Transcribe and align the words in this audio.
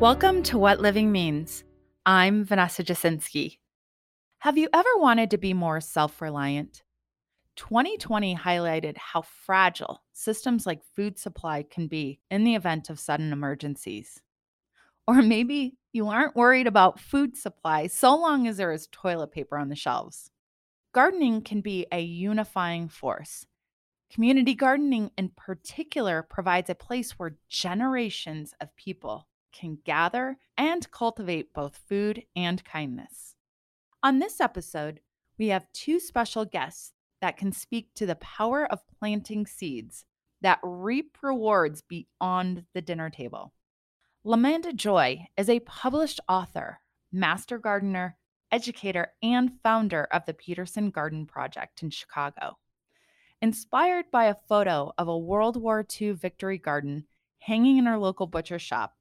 Welcome 0.00 0.42
to 0.44 0.56
What 0.56 0.80
Living 0.80 1.12
Means. 1.12 1.62
I'm 2.06 2.42
Vanessa 2.46 2.82
Jasinski. 2.82 3.58
Have 4.38 4.56
you 4.56 4.70
ever 4.72 4.88
wanted 4.96 5.30
to 5.30 5.36
be 5.36 5.52
more 5.52 5.78
self 5.82 6.22
reliant? 6.22 6.82
2020 7.56 8.34
highlighted 8.34 8.96
how 8.96 9.20
fragile 9.20 10.02
systems 10.14 10.64
like 10.64 10.80
food 10.96 11.18
supply 11.18 11.66
can 11.70 11.86
be 11.86 12.18
in 12.30 12.44
the 12.44 12.54
event 12.54 12.88
of 12.88 12.98
sudden 12.98 13.30
emergencies. 13.30 14.22
Or 15.06 15.20
maybe 15.20 15.76
you 15.92 16.08
aren't 16.08 16.34
worried 16.34 16.66
about 16.66 16.98
food 16.98 17.36
supply 17.36 17.86
so 17.86 18.16
long 18.16 18.46
as 18.46 18.56
there 18.56 18.72
is 18.72 18.88
toilet 18.90 19.32
paper 19.32 19.58
on 19.58 19.68
the 19.68 19.76
shelves. 19.76 20.30
Gardening 20.94 21.42
can 21.42 21.60
be 21.60 21.86
a 21.92 22.00
unifying 22.00 22.88
force. 22.88 23.44
Community 24.10 24.54
gardening, 24.54 25.10
in 25.18 25.30
particular, 25.36 26.22
provides 26.22 26.70
a 26.70 26.74
place 26.74 27.18
where 27.18 27.36
generations 27.50 28.54
of 28.62 28.74
people 28.76 29.26
can 29.52 29.78
gather 29.84 30.38
and 30.56 30.90
cultivate 30.90 31.52
both 31.52 31.80
food 31.88 32.24
and 32.36 32.64
kindness. 32.64 33.34
On 34.02 34.18
this 34.18 34.40
episode, 34.40 35.00
we 35.38 35.48
have 35.48 35.72
two 35.72 36.00
special 36.00 36.44
guests 36.44 36.92
that 37.20 37.36
can 37.36 37.52
speak 37.52 37.94
to 37.94 38.06
the 38.06 38.16
power 38.16 38.66
of 38.70 38.86
planting 38.98 39.46
seeds 39.46 40.04
that 40.40 40.58
reap 40.62 41.18
rewards 41.22 41.82
beyond 41.82 42.64
the 42.72 42.82
dinner 42.82 43.10
table. 43.10 43.52
Lamanda 44.24 44.74
Joy 44.74 45.26
is 45.36 45.48
a 45.48 45.60
published 45.60 46.20
author, 46.28 46.80
master 47.12 47.58
gardener, 47.58 48.16
educator, 48.52 49.12
and 49.22 49.52
founder 49.62 50.08
of 50.12 50.26
the 50.26 50.34
Peterson 50.34 50.90
Garden 50.90 51.26
Project 51.26 51.82
in 51.82 51.90
Chicago. 51.90 52.58
Inspired 53.40 54.10
by 54.10 54.26
a 54.26 54.34
photo 54.34 54.92
of 54.98 55.08
a 55.08 55.16
World 55.16 55.56
War 55.56 55.86
II 56.00 56.12
victory 56.12 56.58
garden 56.58 57.06
hanging 57.38 57.78
in 57.78 57.86
her 57.86 57.98
local 57.98 58.26
butcher 58.26 58.58
shop, 58.58 58.96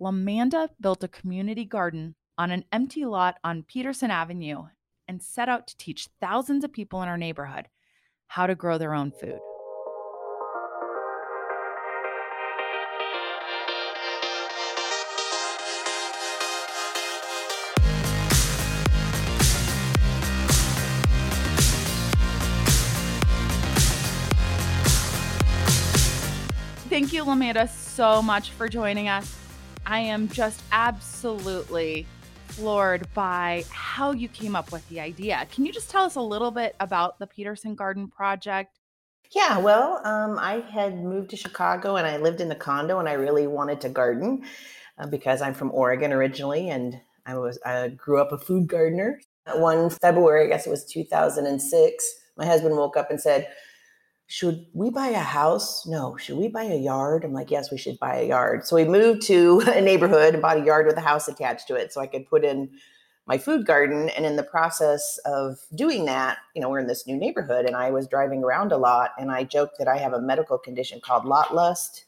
Lamanda 0.00 0.68
built 0.80 1.04
a 1.04 1.08
community 1.08 1.64
garden 1.64 2.14
on 2.38 2.50
an 2.50 2.64
empty 2.72 3.04
lot 3.04 3.36
on 3.44 3.62
Peterson 3.62 4.10
Avenue 4.10 4.64
and 5.06 5.22
set 5.22 5.48
out 5.48 5.66
to 5.66 5.76
teach 5.76 6.08
thousands 6.20 6.64
of 6.64 6.72
people 6.72 7.02
in 7.02 7.08
our 7.08 7.18
neighborhood 7.18 7.68
how 8.28 8.46
to 8.46 8.54
grow 8.54 8.78
their 8.78 8.94
own 8.94 9.12
food. 9.12 9.38
Thank 26.88 27.12
you, 27.12 27.24
Lamanda, 27.24 27.68
so 27.68 28.20
much 28.20 28.50
for 28.50 28.68
joining 28.68 29.08
us. 29.08 29.41
I 29.86 30.00
am 30.00 30.28
just 30.28 30.62
absolutely 30.72 32.06
floored 32.48 33.06
by 33.14 33.64
how 33.70 34.12
you 34.12 34.28
came 34.28 34.54
up 34.54 34.72
with 34.72 34.86
the 34.88 35.00
idea. 35.00 35.46
Can 35.50 35.64
you 35.64 35.72
just 35.72 35.90
tell 35.90 36.04
us 36.04 36.16
a 36.16 36.20
little 36.20 36.50
bit 36.50 36.76
about 36.80 37.18
the 37.18 37.26
Peterson 37.26 37.74
Garden 37.74 38.08
Project? 38.08 38.78
Yeah, 39.34 39.58
well, 39.58 40.00
um, 40.04 40.38
I 40.38 40.60
had 40.70 41.02
moved 41.02 41.30
to 41.30 41.36
Chicago 41.36 41.96
and 41.96 42.06
I 42.06 42.18
lived 42.18 42.40
in 42.40 42.50
the 42.50 42.54
condo 42.54 42.98
and 42.98 43.08
I 43.08 43.14
really 43.14 43.46
wanted 43.46 43.80
to 43.80 43.88
garden 43.88 44.44
uh, 44.98 45.06
because 45.06 45.40
I'm 45.40 45.54
from 45.54 45.70
Oregon 45.72 46.12
originally 46.12 46.68
and 46.68 47.00
I 47.24 47.38
was 47.38 47.58
I 47.64 47.88
grew 47.88 48.20
up 48.20 48.32
a 48.32 48.38
food 48.38 48.66
gardener. 48.66 49.20
One 49.54 49.88
February, 49.88 50.44
I 50.44 50.48
guess 50.48 50.66
it 50.66 50.70
was 50.70 50.84
2006, 50.84 52.14
my 52.36 52.44
husband 52.44 52.76
woke 52.76 52.96
up 52.96 53.10
and 53.10 53.20
said, 53.20 53.48
should 54.32 54.64
we 54.72 54.88
buy 54.88 55.08
a 55.08 55.18
house? 55.18 55.86
No. 55.86 56.16
Should 56.16 56.38
we 56.38 56.48
buy 56.48 56.62
a 56.62 56.78
yard? 56.78 57.22
I'm 57.22 57.34
like, 57.34 57.50
yes, 57.50 57.70
we 57.70 57.76
should 57.76 57.98
buy 57.98 58.16
a 58.16 58.28
yard. 58.28 58.66
So 58.66 58.76
we 58.76 58.84
moved 58.86 59.20
to 59.26 59.60
a 59.66 59.80
neighborhood 59.82 60.32
and 60.32 60.40
bought 60.40 60.56
a 60.56 60.64
yard 60.64 60.86
with 60.86 60.96
a 60.96 61.02
house 61.02 61.28
attached 61.28 61.68
to 61.68 61.74
it 61.74 61.92
so 61.92 62.00
I 62.00 62.06
could 62.06 62.26
put 62.26 62.42
in 62.42 62.70
my 63.26 63.36
food 63.36 63.66
garden. 63.66 64.08
And 64.08 64.24
in 64.24 64.36
the 64.36 64.42
process 64.42 65.18
of 65.26 65.58
doing 65.74 66.06
that, 66.06 66.38
you 66.54 66.62
know, 66.62 66.70
we're 66.70 66.78
in 66.78 66.86
this 66.86 67.06
new 67.06 67.14
neighborhood 67.14 67.66
and 67.66 67.76
I 67.76 67.90
was 67.90 68.08
driving 68.08 68.42
around 68.42 68.72
a 68.72 68.78
lot 68.78 69.10
and 69.18 69.30
I 69.30 69.44
joked 69.44 69.76
that 69.76 69.86
I 69.86 69.98
have 69.98 70.14
a 70.14 70.20
medical 70.22 70.56
condition 70.56 70.98
called 71.04 71.26
lot 71.26 71.54
lust 71.54 72.06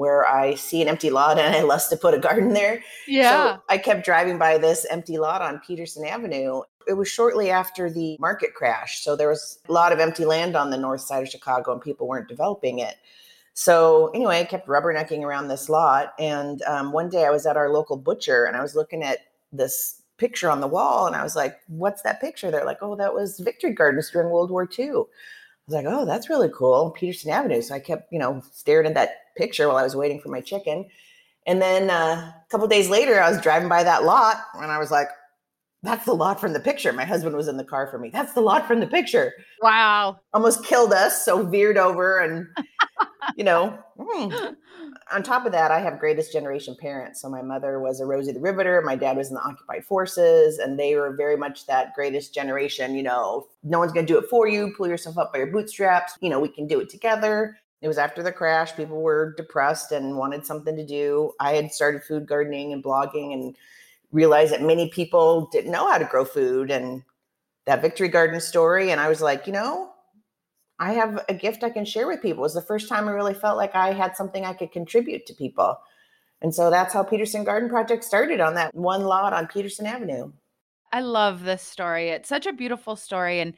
where 0.00 0.26
I 0.26 0.54
see 0.54 0.80
an 0.80 0.88
empty 0.88 1.10
lot 1.10 1.38
and 1.38 1.54
I 1.54 1.60
lust 1.60 1.90
to 1.90 1.96
put 1.96 2.14
a 2.14 2.18
garden 2.18 2.54
there. 2.54 2.82
Yeah. 3.06 3.56
So 3.56 3.62
I 3.68 3.76
kept 3.76 4.02
driving 4.02 4.38
by 4.38 4.56
this 4.56 4.86
empty 4.88 5.18
lot 5.18 5.42
on 5.42 5.60
Peterson 5.60 6.06
Avenue. 6.06 6.62
It 6.88 6.94
was 6.94 7.06
shortly 7.06 7.50
after 7.50 7.90
the 7.90 8.16
market 8.18 8.54
crash. 8.54 9.04
So 9.04 9.14
there 9.14 9.28
was 9.28 9.58
a 9.68 9.72
lot 9.72 9.92
of 9.92 10.00
empty 10.00 10.24
land 10.24 10.56
on 10.56 10.70
the 10.70 10.78
north 10.78 11.02
side 11.02 11.22
of 11.22 11.28
Chicago 11.28 11.74
and 11.74 11.82
people 11.82 12.08
weren't 12.08 12.28
developing 12.28 12.78
it. 12.78 12.96
So 13.52 14.10
anyway, 14.14 14.40
I 14.40 14.44
kept 14.44 14.68
rubbernecking 14.68 15.20
around 15.22 15.48
this 15.48 15.68
lot. 15.68 16.14
And 16.18 16.62
um, 16.62 16.92
one 16.92 17.10
day 17.10 17.26
I 17.26 17.30
was 17.30 17.44
at 17.44 17.58
our 17.58 17.68
local 17.68 17.98
butcher 17.98 18.44
and 18.44 18.56
I 18.56 18.62
was 18.62 18.74
looking 18.74 19.02
at 19.02 19.18
this 19.52 20.00
picture 20.16 20.50
on 20.50 20.62
the 20.62 20.66
wall 20.66 21.08
and 21.08 21.14
I 21.14 21.22
was 21.22 21.36
like, 21.36 21.58
what's 21.66 22.00
that 22.02 22.22
picture? 22.22 22.50
They're 22.50 22.64
like, 22.64 22.78
oh, 22.80 22.96
that 22.96 23.12
was 23.12 23.38
victory 23.38 23.74
gardens 23.74 24.10
during 24.10 24.30
World 24.30 24.50
War 24.50 24.66
II 24.78 25.04
I 25.70 25.72
was 25.72 25.84
like, 25.84 25.94
oh, 25.94 26.04
that's 26.04 26.28
really 26.28 26.50
cool. 26.52 26.90
Peterson 26.90 27.30
Avenue. 27.30 27.62
So 27.62 27.74
I 27.74 27.80
kept, 27.80 28.12
you 28.12 28.18
know, 28.18 28.42
staring 28.52 28.86
at 28.86 28.94
that 28.94 29.10
picture 29.40 29.66
while 29.68 29.78
I 29.78 29.82
was 29.82 29.96
waiting 29.96 30.20
for 30.20 30.28
my 30.28 30.40
chicken. 30.40 30.86
And 31.46 31.62
then 31.62 31.88
uh, 31.90 32.32
a 32.36 32.44
couple 32.50 32.68
days 32.68 32.90
later, 32.90 33.20
I 33.20 33.30
was 33.30 33.40
driving 33.40 33.68
by 33.68 33.82
that 33.82 34.04
lot 34.04 34.36
and 34.54 34.70
I 34.70 34.78
was 34.78 34.90
like, 34.90 35.08
that's 35.82 36.04
the 36.04 36.12
lot 36.12 36.38
from 36.38 36.52
the 36.52 36.60
picture. 36.60 36.92
My 36.92 37.06
husband 37.06 37.34
was 37.34 37.48
in 37.48 37.56
the 37.56 37.64
car 37.64 37.86
for 37.86 37.98
me. 37.98 38.10
That's 38.10 38.34
the 38.34 38.42
lot 38.42 38.68
from 38.68 38.80
the 38.80 38.86
picture. 38.86 39.32
Wow. 39.62 40.18
Almost 40.34 40.64
killed 40.64 40.92
us. 40.92 41.24
So 41.24 41.46
veered 41.46 41.78
over 41.78 42.18
and, 42.18 42.46
you 43.36 43.44
know, 43.44 43.78
mm, 43.98 44.56
on 45.10 45.22
top 45.22 45.46
of 45.46 45.52
that, 45.52 45.70
I 45.70 45.80
have 45.80 45.98
greatest 45.98 46.32
generation 46.32 46.76
parents. 46.78 47.22
So 47.22 47.30
my 47.30 47.40
mother 47.40 47.80
was 47.80 48.00
a 48.00 48.06
Rosie 48.06 48.32
the 48.32 48.40
Riveter, 48.40 48.82
my 48.84 48.94
dad 48.94 49.16
was 49.16 49.28
in 49.28 49.34
the 49.34 49.42
occupied 49.42 49.84
forces, 49.84 50.58
and 50.58 50.78
they 50.78 50.94
were 50.96 51.16
very 51.16 51.36
much 51.36 51.66
that 51.66 51.94
greatest 51.94 52.34
generation. 52.34 52.94
You 52.94 53.02
know, 53.02 53.46
no 53.62 53.78
one's 53.78 53.92
going 53.92 54.06
to 54.06 54.12
do 54.12 54.18
it 54.18 54.28
for 54.28 54.48
you. 54.48 54.74
Pull 54.76 54.88
yourself 54.88 55.16
up 55.16 55.32
by 55.32 55.38
your 55.38 55.48
bootstraps. 55.48 56.18
You 56.20 56.28
know, 56.28 56.40
we 56.40 56.48
can 56.48 56.66
do 56.66 56.80
it 56.80 56.90
together. 56.90 57.56
It 57.82 57.88
was 57.88 57.98
after 57.98 58.22
the 58.22 58.32
crash. 58.32 58.76
People 58.76 59.00
were 59.00 59.34
depressed 59.36 59.92
and 59.92 60.16
wanted 60.16 60.44
something 60.44 60.76
to 60.76 60.86
do. 60.86 61.32
I 61.40 61.54
had 61.54 61.72
started 61.72 62.04
food 62.04 62.26
gardening 62.26 62.72
and 62.72 62.84
blogging 62.84 63.32
and 63.32 63.56
realized 64.12 64.52
that 64.52 64.62
many 64.62 64.88
people 64.90 65.48
didn't 65.52 65.72
know 65.72 65.90
how 65.90 65.98
to 65.98 66.04
grow 66.04 66.24
food 66.24 66.70
and 66.70 67.02
that 67.66 67.80
victory 67.80 68.08
garden 68.08 68.40
story. 68.40 68.90
And 68.90 69.00
I 69.00 69.08
was 69.08 69.22
like, 69.22 69.46
you 69.46 69.52
know, 69.52 69.92
I 70.78 70.92
have 70.92 71.24
a 71.28 71.34
gift 71.34 71.64
I 71.64 71.70
can 71.70 71.84
share 71.84 72.06
with 72.06 72.22
people. 72.22 72.42
It 72.42 72.48
was 72.48 72.54
the 72.54 72.62
first 72.62 72.88
time 72.88 73.08
I 73.08 73.12
really 73.12 73.34
felt 73.34 73.56
like 73.56 73.74
I 73.74 73.92
had 73.92 74.16
something 74.16 74.44
I 74.44 74.54
could 74.54 74.72
contribute 74.72 75.26
to 75.26 75.34
people. 75.34 75.78
And 76.42 76.54
so 76.54 76.70
that's 76.70 76.94
how 76.94 77.02
Peterson 77.02 77.44
Garden 77.44 77.68
Project 77.68 78.02
started 78.02 78.40
on 78.40 78.54
that 78.54 78.74
one 78.74 79.04
lot 79.04 79.32
on 79.32 79.46
Peterson 79.46 79.86
Avenue. 79.86 80.32
I 80.92 81.00
love 81.00 81.44
this 81.44 81.62
story. 81.62 82.08
It's 82.08 82.28
such 82.28 82.46
a 82.46 82.52
beautiful 82.52 82.96
story. 82.96 83.40
And, 83.40 83.54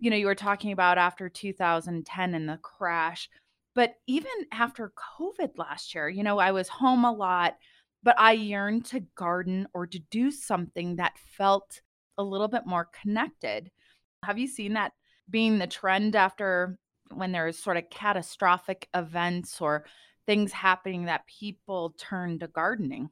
you 0.00 0.10
know, 0.10 0.16
you 0.16 0.26
were 0.26 0.34
talking 0.34 0.72
about 0.72 0.98
after 0.98 1.28
2010 1.28 2.34
and 2.34 2.48
the 2.48 2.56
crash, 2.56 3.28
but 3.74 3.94
even 4.06 4.32
after 4.50 4.92
COVID 5.18 5.56
last 5.56 5.94
year, 5.94 6.08
you 6.08 6.22
know, 6.22 6.38
I 6.38 6.52
was 6.52 6.68
home 6.68 7.04
a 7.04 7.12
lot, 7.12 7.56
but 8.02 8.18
I 8.18 8.32
yearned 8.32 8.86
to 8.86 9.00
garden 9.14 9.68
or 9.74 9.86
to 9.86 9.98
do 10.10 10.30
something 10.30 10.96
that 10.96 11.18
felt 11.36 11.82
a 12.18 12.24
little 12.24 12.48
bit 12.48 12.66
more 12.66 12.88
connected. 13.02 13.70
Have 14.24 14.38
you 14.38 14.48
seen 14.48 14.72
that 14.72 14.92
being 15.28 15.58
the 15.58 15.66
trend 15.66 16.16
after 16.16 16.78
when 17.12 17.32
there's 17.32 17.58
sort 17.58 17.76
of 17.76 17.90
catastrophic 17.90 18.88
events 18.94 19.60
or 19.60 19.84
things 20.26 20.52
happening 20.52 21.04
that 21.04 21.26
people 21.26 21.94
turn 21.98 22.38
to 22.38 22.48
gardening? 22.48 23.10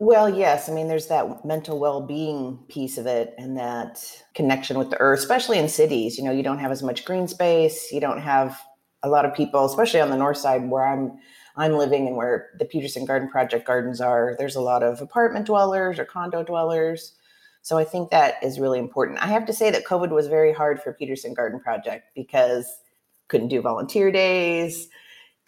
Well, 0.00 0.28
yes. 0.28 0.68
I 0.68 0.72
mean, 0.72 0.86
there's 0.86 1.08
that 1.08 1.44
mental 1.44 1.78
well 1.78 2.00
being 2.00 2.58
piece 2.68 2.98
of 2.98 3.06
it 3.06 3.34
and 3.36 3.56
that 3.58 4.04
connection 4.34 4.78
with 4.78 4.90
the 4.90 5.00
earth, 5.00 5.18
especially 5.18 5.58
in 5.58 5.68
cities. 5.68 6.16
You 6.16 6.24
know, 6.24 6.30
you 6.30 6.44
don't 6.44 6.60
have 6.60 6.70
as 6.70 6.82
much 6.82 7.04
green 7.04 7.26
space. 7.26 7.90
You 7.90 8.00
don't 8.00 8.20
have 8.20 8.60
a 9.02 9.08
lot 9.08 9.24
of 9.24 9.34
people, 9.34 9.64
especially 9.64 10.00
on 10.00 10.10
the 10.10 10.16
north 10.16 10.36
side 10.38 10.68
where 10.70 10.86
I'm 10.86 11.18
I'm 11.56 11.72
living 11.72 12.06
and 12.06 12.16
where 12.16 12.50
the 12.60 12.64
Peterson 12.64 13.04
Garden 13.04 13.28
Project 13.28 13.66
gardens 13.66 14.00
are. 14.00 14.36
There's 14.38 14.54
a 14.54 14.60
lot 14.60 14.84
of 14.84 15.00
apartment 15.00 15.46
dwellers 15.46 15.98
or 15.98 16.04
condo 16.04 16.44
dwellers. 16.44 17.14
So 17.62 17.76
I 17.76 17.84
think 17.84 18.10
that 18.10 18.36
is 18.42 18.60
really 18.60 18.78
important. 18.78 19.18
I 19.18 19.26
have 19.26 19.44
to 19.46 19.52
say 19.52 19.70
that 19.72 19.84
COVID 19.84 20.10
was 20.10 20.28
very 20.28 20.52
hard 20.52 20.80
for 20.80 20.92
Peterson 20.92 21.34
Garden 21.34 21.58
Project 21.58 22.04
because 22.14 22.80
couldn't 23.26 23.48
do 23.48 23.60
volunteer 23.60 24.12
days, 24.12 24.88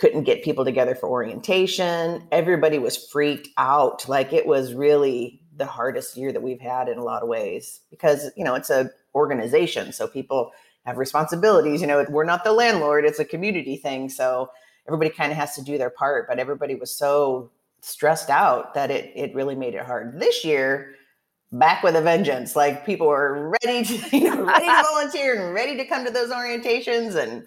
couldn't 0.00 0.24
get 0.24 0.42
people 0.42 0.64
together 0.64 0.94
for 0.94 1.10
orientation. 1.10 2.26
Everybody 2.32 2.78
was 2.78 2.96
freaked 2.96 3.48
out. 3.58 4.08
Like 4.08 4.32
it 4.32 4.46
was 4.46 4.72
really 4.72 5.42
the 5.56 5.66
hardest 5.66 6.16
year 6.16 6.32
that 6.32 6.42
we've 6.42 6.60
had 6.60 6.88
in 6.88 6.96
a 6.96 7.04
lot 7.04 7.22
of 7.22 7.28
ways 7.28 7.80
because, 7.90 8.30
you 8.34 8.42
know, 8.42 8.54
it's 8.54 8.70
a 8.70 8.90
organization, 9.14 9.92
so 9.92 10.08
people 10.08 10.52
have 10.86 10.96
responsibilities, 10.96 11.82
you 11.82 11.86
know, 11.86 12.06
we're 12.08 12.24
not 12.24 12.44
the 12.44 12.52
landlord, 12.52 13.04
it's 13.04 13.18
a 13.18 13.24
community 13.24 13.76
thing. 13.76 14.08
So 14.08 14.50
everybody 14.88 15.10
kind 15.10 15.32
of 15.32 15.36
has 15.36 15.54
to 15.56 15.62
do 15.62 15.76
their 15.76 15.90
part, 15.90 16.26
but 16.26 16.38
everybody 16.38 16.76
was 16.76 16.90
so 16.90 17.50
stressed 17.82 18.30
out 18.30 18.72
that 18.72 18.90
it 18.90 19.12
it 19.14 19.34
really 19.34 19.54
made 19.54 19.74
it 19.74 19.84
hard. 19.84 20.18
This 20.18 20.46
year, 20.46 20.94
back 21.52 21.82
with 21.82 21.94
a 21.94 22.00
vengeance. 22.00 22.56
Like 22.56 22.86
people 22.86 23.08
were 23.08 23.54
ready 23.62 23.84
to, 23.84 24.16
you 24.16 24.24
know, 24.24 24.44
ready 24.44 24.64
to 24.64 24.82
volunteer 24.92 25.44
and 25.44 25.54
ready 25.54 25.76
to 25.76 25.84
come 25.84 26.06
to 26.06 26.10
those 26.10 26.30
orientations 26.30 27.16
and 27.16 27.46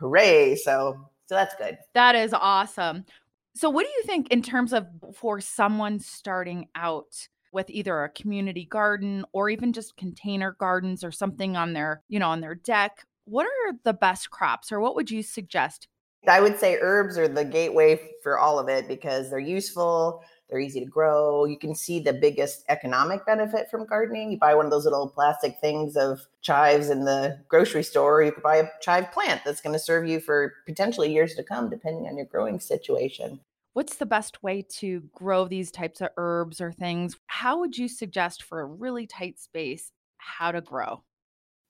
hooray. 0.00 0.56
So 0.56 0.98
so 1.32 1.36
that's 1.36 1.54
good. 1.54 1.78
That 1.94 2.14
is 2.14 2.34
awesome. 2.34 3.06
So, 3.54 3.70
what 3.70 3.86
do 3.86 3.92
you 3.96 4.02
think 4.04 4.28
in 4.30 4.42
terms 4.42 4.74
of 4.74 4.86
for 5.14 5.40
someone 5.40 5.98
starting 5.98 6.68
out 6.74 7.26
with 7.54 7.70
either 7.70 8.04
a 8.04 8.10
community 8.10 8.66
garden 8.66 9.24
or 9.32 9.48
even 9.48 9.72
just 9.72 9.96
container 9.96 10.54
gardens 10.60 11.02
or 11.02 11.10
something 11.10 11.56
on 11.56 11.72
their, 11.72 12.02
you 12.10 12.18
know, 12.18 12.28
on 12.28 12.42
their 12.42 12.54
deck? 12.54 13.06
What 13.24 13.46
are 13.46 13.72
the 13.82 13.94
best 13.94 14.30
crops 14.30 14.70
or 14.70 14.80
what 14.80 14.94
would 14.94 15.10
you 15.10 15.22
suggest? 15.22 15.88
I 16.28 16.40
would 16.40 16.58
say 16.58 16.76
herbs 16.82 17.16
are 17.16 17.28
the 17.28 17.46
gateway 17.46 17.98
for 18.22 18.38
all 18.38 18.58
of 18.58 18.68
it 18.68 18.86
because 18.86 19.30
they're 19.30 19.38
useful, 19.38 20.22
they're 20.52 20.60
easy 20.60 20.80
to 20.80 20.86
grow. 20.86 21.46
You 21.46 21.58
can 21.58 21.74
see 21.74 21.98
the 21.98 22.12
biggest 22.12 22.64
economic 22.68 23.24
benefit 23.24 23.70
from 23.70 23.86
gardening. 23.86 24.30
You 24.30 24.38
buy 24.38 24.54
one 24.54 24.66
of 24.66 24.70
those 24.70 24.84
little 24.84 25.08
plastic 25.08 25.58
things 25.62 25.96
of 25.96 26.26
chives 26.42 26.90
in 26.90 27.06
the 27.06 27.38
grocery 27.48 27.82
store, 27.82 28.22
you 28.22 28.32
could 28.32 28.42
buy 28.42 28.56
a 28.56 28.68
chive 28.82 29.10
plant 29.12 29.40
that's 29.44 29.62
going 29.62 29.72
to 29.72 29.78
serve 29.78 30.06
you 30.06 30.20
for 30.20 30.52
potentially 30.66 31.10
years 31.10 31.34
to 31.36 31.42
come, 31.42 31.70
depending 31.70 32.06
on 32.06 32.16
your 32.16 32.26
growing 32.26 32.60
situation. 32.60 33.40
What's 33.72 33.96
the 33.96 34.04
best 34.04 34.42
way 34.42 34.66
to 34.80 35.04
grow 35.14 35.48
these 35.48 35.70
types 35.70 36.02
of 36.02 36.10
herbs 36.18 36.60
or 36.60 36.70
things? 36.70 37.16
How 37.28 37.58
would 37.60 37.78
you 37.78 37.88
suggest 37.88 38.42
for 38.42 38.60
a 38.60 38.66
really 38.66 39.06
tight 39.06 39.38
space 39.38 39.92
how 40.18 40.52
to 40.52 40.60
grow? 40.60 41.02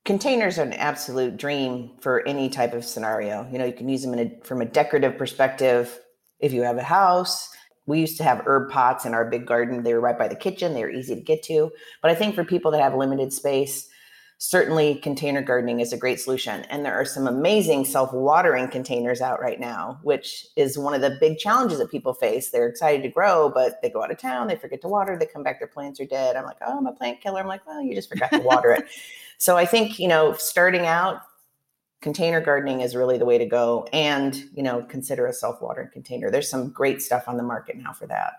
Containers 0.04 0.58
are 0.58 0.64
an 0.64 0.72
absolute 0.72 1.36
dream 1.36 1.92
for 2.00 2.26
any 2.26 2.48
type 2.48 2.74
of 2.74 2.84
scenario. 2.84 3.48
You 3.52 3.58
know, 3.58 3.64
you 3.64 3.72
can 3.72 3.88
use 3.88 4.02
them 4.02 4.18
a, 4.18 4.32
from 4.42 4.60
a 4.60 4.64
decorative 4.64 5.16
perspective 5.16 6.00
if 6.40 6.52
you 6.52 6.62
have 6.62 6.76
a 6.76 6.82
house 6.82 7.48
we 7.86 8.00
used 8.00 8.16
to 8.18 8.24
have 8.24 8.42
herb 8.46 8.70
pots 8.70 9.04
in 9.04 9.14
our 9.14 9.24
big 9.24 9.46
garden. 9.46 9.82
They 9.82 9.94
were 9.94 10.00
right 10.00 10.18
by 10.18 10.28
the 10.28 10.36
kitchen. 10.36 10.74
They 10.74 10.82
were 10.82 10.90
easy 10.90 11.14
to 11.14 11.20
get 11.20 11.42
to. 11.44 11.70
But 12.00 12.10
I 12.10 12.14
think 12.14 12.34
for 12.34 12.44
people 12.44 12.70
that 12.70 12.80
have 12.80 12.94
limited 12.94 13.32
space, 13.32 13.88
certainly 14.38 14.96
container 14.96 15.40
gardening 15.40 15.78
is 15.78 15.92
a 15.92 15.96
great 15.96 16.20
solution. 16.20 16.62
And 16.62 16.84
there 16.84 16.94
are 16.94 17.04
some 17.04 17.28
amazing 17.28 17.84
self 17.84 18.12
watering 18.12 18.68
containers 18.68 19.20
out 19.20 19.40
right 19.40 19.60
now, 19.60 20.00
which 20.02 20.46
is 20.56 20.76
one 20.76 20.94
of 20.94 21.00
the 21.00 21.16
big 21.20 21.38
challenges 21.38 21.78
that 21.78 21.90
people 21.90 22.12
face. 22.12 22.50
They're 22.50 22.68
excited 22.68 23.02
to 23.02 23.08
grow, 23.08 23.50
but 23.50 23.80
they 23.82 23.90
go 23.90 24.02
out 24.02 24.10
of 24.10 24.18
town, 24.18 24.48
they 24.48 24.56
forget 24.56 24.80
to 24.82 24.88
water, 24.88 25.16
they 25.16 25.26
come 25.26 25.44
back, 25.44 25.60
their 25.60 25.68
plants 25.68 26.00
are 26.00 26.06
dead. 26.06 26.36
I'm 26.36 26.44
like, 26.44 26.58
oh, 26.66 26.78
I'm 26.78 26.86
a 26.86 26.92
plant 26.92 27.20
killer. 27.20 27.40
I'm 27.40 27.46
like, 27.46 27.66
well, 27.66 27.82
you 27.82 27.94
just 27.94 28.08
forgot 28.08 28.30
to 28.32 28.40
water 28.40 28.72
it. 28.72 28.84
So 29.38 29.56
I 29.56 29.64
think, 29.64 29.98
you 29.98 30.06
know, 30.06 30.34
starting 30.34 30.86
out, 30.86 31.22
container 32.02 32.40
gardening 32.40 32.80
is 32.80 32.96
really 32.96 33.16
the 33.16 33.24
way 33.24 33.38
to 33.38 33.46
go 33.46 33.86
and 33.92 34.50
you 34.54 34.62
know 34.62 34.82
consider 34.82 35.26
a 35.26 35.32
self-watering 35.32 35.88
container. 35.92 36.30
There's 36.30 36.50
some 36.50 36.70
great 36.70 37.00
stuff 37.00 37.28
on 37.28 37.38
the 37.38 37.42
market 37.42 37.76
now 37.76 37.92
for 37.92 38.06
that. 38.08 38.34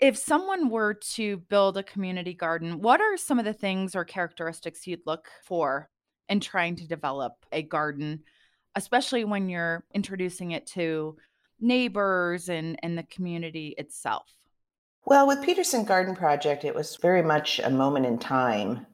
If 0.00 0.16
someone 0.18 0.68
were 0.68 0.94
to 0.94 1.36
build 1.36 1.76
a 1.76 1.82
community 1.82 2.34
garden 2.34 2.82
what 2.82 3.00
are 3.00 3.16
some 3.16 3.38
of 3.38 3.44
the 3.46 3.54
things 3.54 3.94
or 3.94 4.04
characteristics 4.04 4.86
you'd 4.86 5.06
look 5.06 5.28
for 5.44 5.88
in 6.28 6.40
trying 6.40 6.76
to 6.76 6.86
develop 6.86 7.32
a 7.52 7.62
garden 7.62 8.24
especially 8.74 9.24
when 9.24 9.48
you're 9.48 9.84
introducing 9.94 10.52
it 10.52 10.66
to 10.66 11.16
neighbors 11.60 12.48
and 12.48 12.78
and 12.82 12.98
the 12.98 13.04
community 13.04 13.74
itself? 13.78 14.26
Well 15.04 15.28
with 15.28 15.42
peterson 15.42 15.84
garden 15.84 16.16
project 16.16 16.64
it 16.64 16.74
was 16.74 16.96
very 16.96 17.22
much 17.22 17.60
a 17.60 17.70
moment 17.70 18.06
in 18.06 18.18
time 18.18 18.86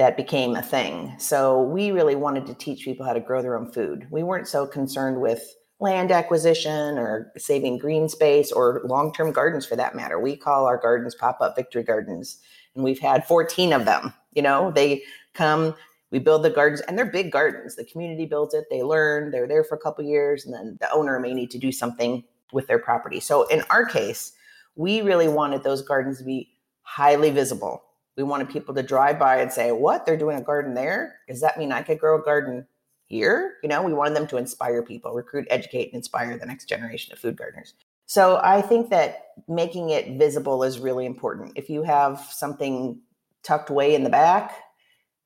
that 0.00 0.16
became 0.16 0.56
a 0.56 0.62
thing. 0.62 1.14
So 1.18 1.60
we 1.60 1.90
really 1.90 2.16
wanted 2.16 2.46
to 2.46 2.54
teach 2.54 2.86
people 2.86 3.04
how 3.04 3.12
to 3.12 3.20
grow 3.20 3.42
their 3.42 3.54
own 3.54 3.70
food. 3.70 4.06
We 4.10 4.22
weren't 4.22 4.48
so 4.48 4.66
concerned 4.66 5.20
with 5.20 5.42
land 5.78 6.10
acquisition 6.10 6.96
or 6.96 7.30
saving 7.36 7.76
green 7.76 8.08
space 8.08 8.50
or 8.50 8.80
long 8.86 9.12
term 9.12 9.30
gardens 9.30 9.66
for 9.66 9.76
that 9.76 9.94
matter. 9.94 10.18
We 10.18 10.36
call 10.36 10.64
our 10.64 10.78
gardens 10.78 11.14
pop 11.14 11.42
up 11.42 11.54
victory 11.54 11.82
gardens, 11.82 12.38
and 12.74 12.82
we've 12.82 12.98
had 12.98 13.26
14 13.26 13.74
of 13.74 13.84
them. 13.84 14.14
You 14.32 14.40
know, 14.40 14.70
they 14.70 15.02
come, 15.34 15.74
we 16.10 16.18
build 16.18 16.44
the 16.44 16.50
gardens, 16.50 16.80
and 16.80 16.96
they're 16.96 17.04
big 17.04 17.30
gardens. 17.30 17.76
The 17.76 17.84
community 17.84 18.24
builds 18.24 18.54
it, 18.54 18.64
they 18.70 18.82
learn, 18.82 19.30
they're 19.30 19.46
there 19.46 19.64
for 19.64 19.74
a 19.74 19.80
couple 19.80 20.02
years, 20.02 20.46
and 20.46 20.54
then 20.54 20.78
the 20.80 20.90
owner 20.92 21.20
may 21.20 21.34
need 21.34 21.50
to 21.50 21.58
do 21.58 21.70
something 21.70 22.24
with 22.54 22.68
their 22.68 22.78
property. 22.78 23.20
So 23.20 23.46
in 23.48 23.64
our 23.68 23.84
case, 23.84 24.32
we 24.76 25.02
really 25.02 25.28
wanted 25.28 25.62
those 25.62 25.82
gardens 25.82 26.16
to 26.20 26.24
be 26.24 26.54
highly 26.84 27.30
visible 27.30 27.82
we 28.16 28.22
wanted 28.22 28.50
people 28.50 28.74
to 28.74 28.82
drive 28.82 29.18
by 29.18 29.36
and 29.40 29.52
say, 29.52 29.72
What? 29.72 30.06
They're 30.06 30.16
doing 30.16 30.38
a 30.38 30.42
garden 30.42 30.74
there? 30.74 31.16
Does 31.28 31.40
that 31.40 31.58
mean 31.58 31.72
I 31.72 31.82
could 31.82 31.98
grow 31.98 32.20
a 32.20 32.22
garden 32.22 32.66
here? 33.06 33.56
You 33.62 33.68
know, 33.68 33.82
we 33.82 33.92
wanted 33.92 34.16
them 34.16 34.26
to 34.28 34.36
inspire 34.36 34.82
people, 34.82 35.12
recruit, 35.12 35.46
educate, 35.50 35.86
and 35.86 35.94
inspire 35.94 36.36
the 36.36 36.46
next 36.46 36.66
generation 36.66 37.12
of 37.12 37.18
food 37.18 37.36
gardeners. 37.36 37.74
So 38.06 38.40
I 38.42 38.60
think 38.60 38.90
that 38.90 39.28
making 39.46 39.90
it 39.90 40.18
visible 40.18 40.64
is 40.64 40.80
really 40.80 41.06
important. 41.06 41.52
If 41.54 41.70
you 41.70 41.84
have 41.84 42.18
something 42.18 43.00
tucked 43.42 43.70
away 43.70 43.94
in 43.94 44.02
the 44.02 44.10
back, 44.10 44.52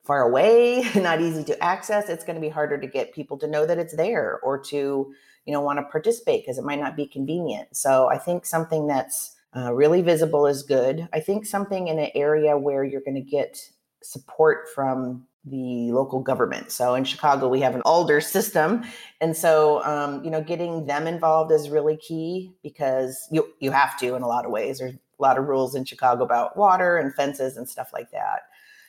far 0.04 0.22
away, 0.22 0.84
not 0.96 1.20
easy 1.20 1.42
to 1.44 1.64
access, 1.64 2.08
it's 2.08 2.24
going 2.24 2.36
to 2.36 2.40
be 2.40 2.50
harder 2.50 2.78
to 2.78 2.86
get 2.86 3.14
people 3.14 3.38
to 3.38 3.46
know 3.46 3.64
that 3.66 3.78
it's 3.78 3.96
there 3.96 4.38
or 4.42 4.58
to, 4.58 5.14
you 5.46 5.52
know, 5.52 5.62
want 5.62 5.78
to 5.78 5.84
participate 5.84 6.42
because 6.42 6.58
it 6.58 6.64
might 6.64 6.78
not 6.78 6.94
be 6.94 7.06
convenient. 7.06 7.74
So 7.74 8.08
I 8.08 8.18
think 8.18 8.44
something 8.44 8.86
that's 8.86 9.33
uh, 9.56 9.72
really 9.72 10.02
visible 10.02 10.46
is 10.46 10.62
good. 10.62 11.08
I 11.12 11.20
think 11.20 11.46
something 11.46 11.88
in 11.88 11.98
an 11.98 12.10
area 12.14 12.58
where 12.58 12.84
you're 12.84 13.00
going 13.00 13.14
to 13.14 13.20
get 13.20 13.58
support 14.02 14.68
from 14.74 15.26
the 15.44 15.92
local 15.92 16.20
government. 16.20 16.70
So 16.70 16.94
in 16.94 17.04
Chicago, 17.04 17.48
we 17.48 17.60
have 17.60 17.74
an 17.74 17.82
alder 17.82 18.20
system, 18.20 18.84
and 19.20 19.36
so 19.36 19.84
um, 19.84 20.24
you 20.24 20.30
know, 20.30 20.42
getting 20.42 20.86
them 20.86 21.06
involved 21.06 21.52
is 21.52 21.68
really 21.68 21.96
key 21.96 22.52
because 22.62 23.28
you 23.30 23.46
you 23.60 23.70
have 23.70 23.98
to 24.00 24.14
in 24.14 24.22
a 24.22 24.26
lot 24.26 24.44
of 24.44 24.50
ways. 24.50 24.78
There's 24.78 24.94
a 24.94 25.22
lot 25.22 25.38
of 25.38 25.44
rules 25.46 25.74
in 25.74 25.84
Chicago 25.84 26.24
about 26.24 26.56
water 26.56 26.96
and 26.96 27.14
fences 27.14 27.56
and 27.56 27.68
stuff 27.68 27.90
like 27.92 28.10
that. 28.10 28.40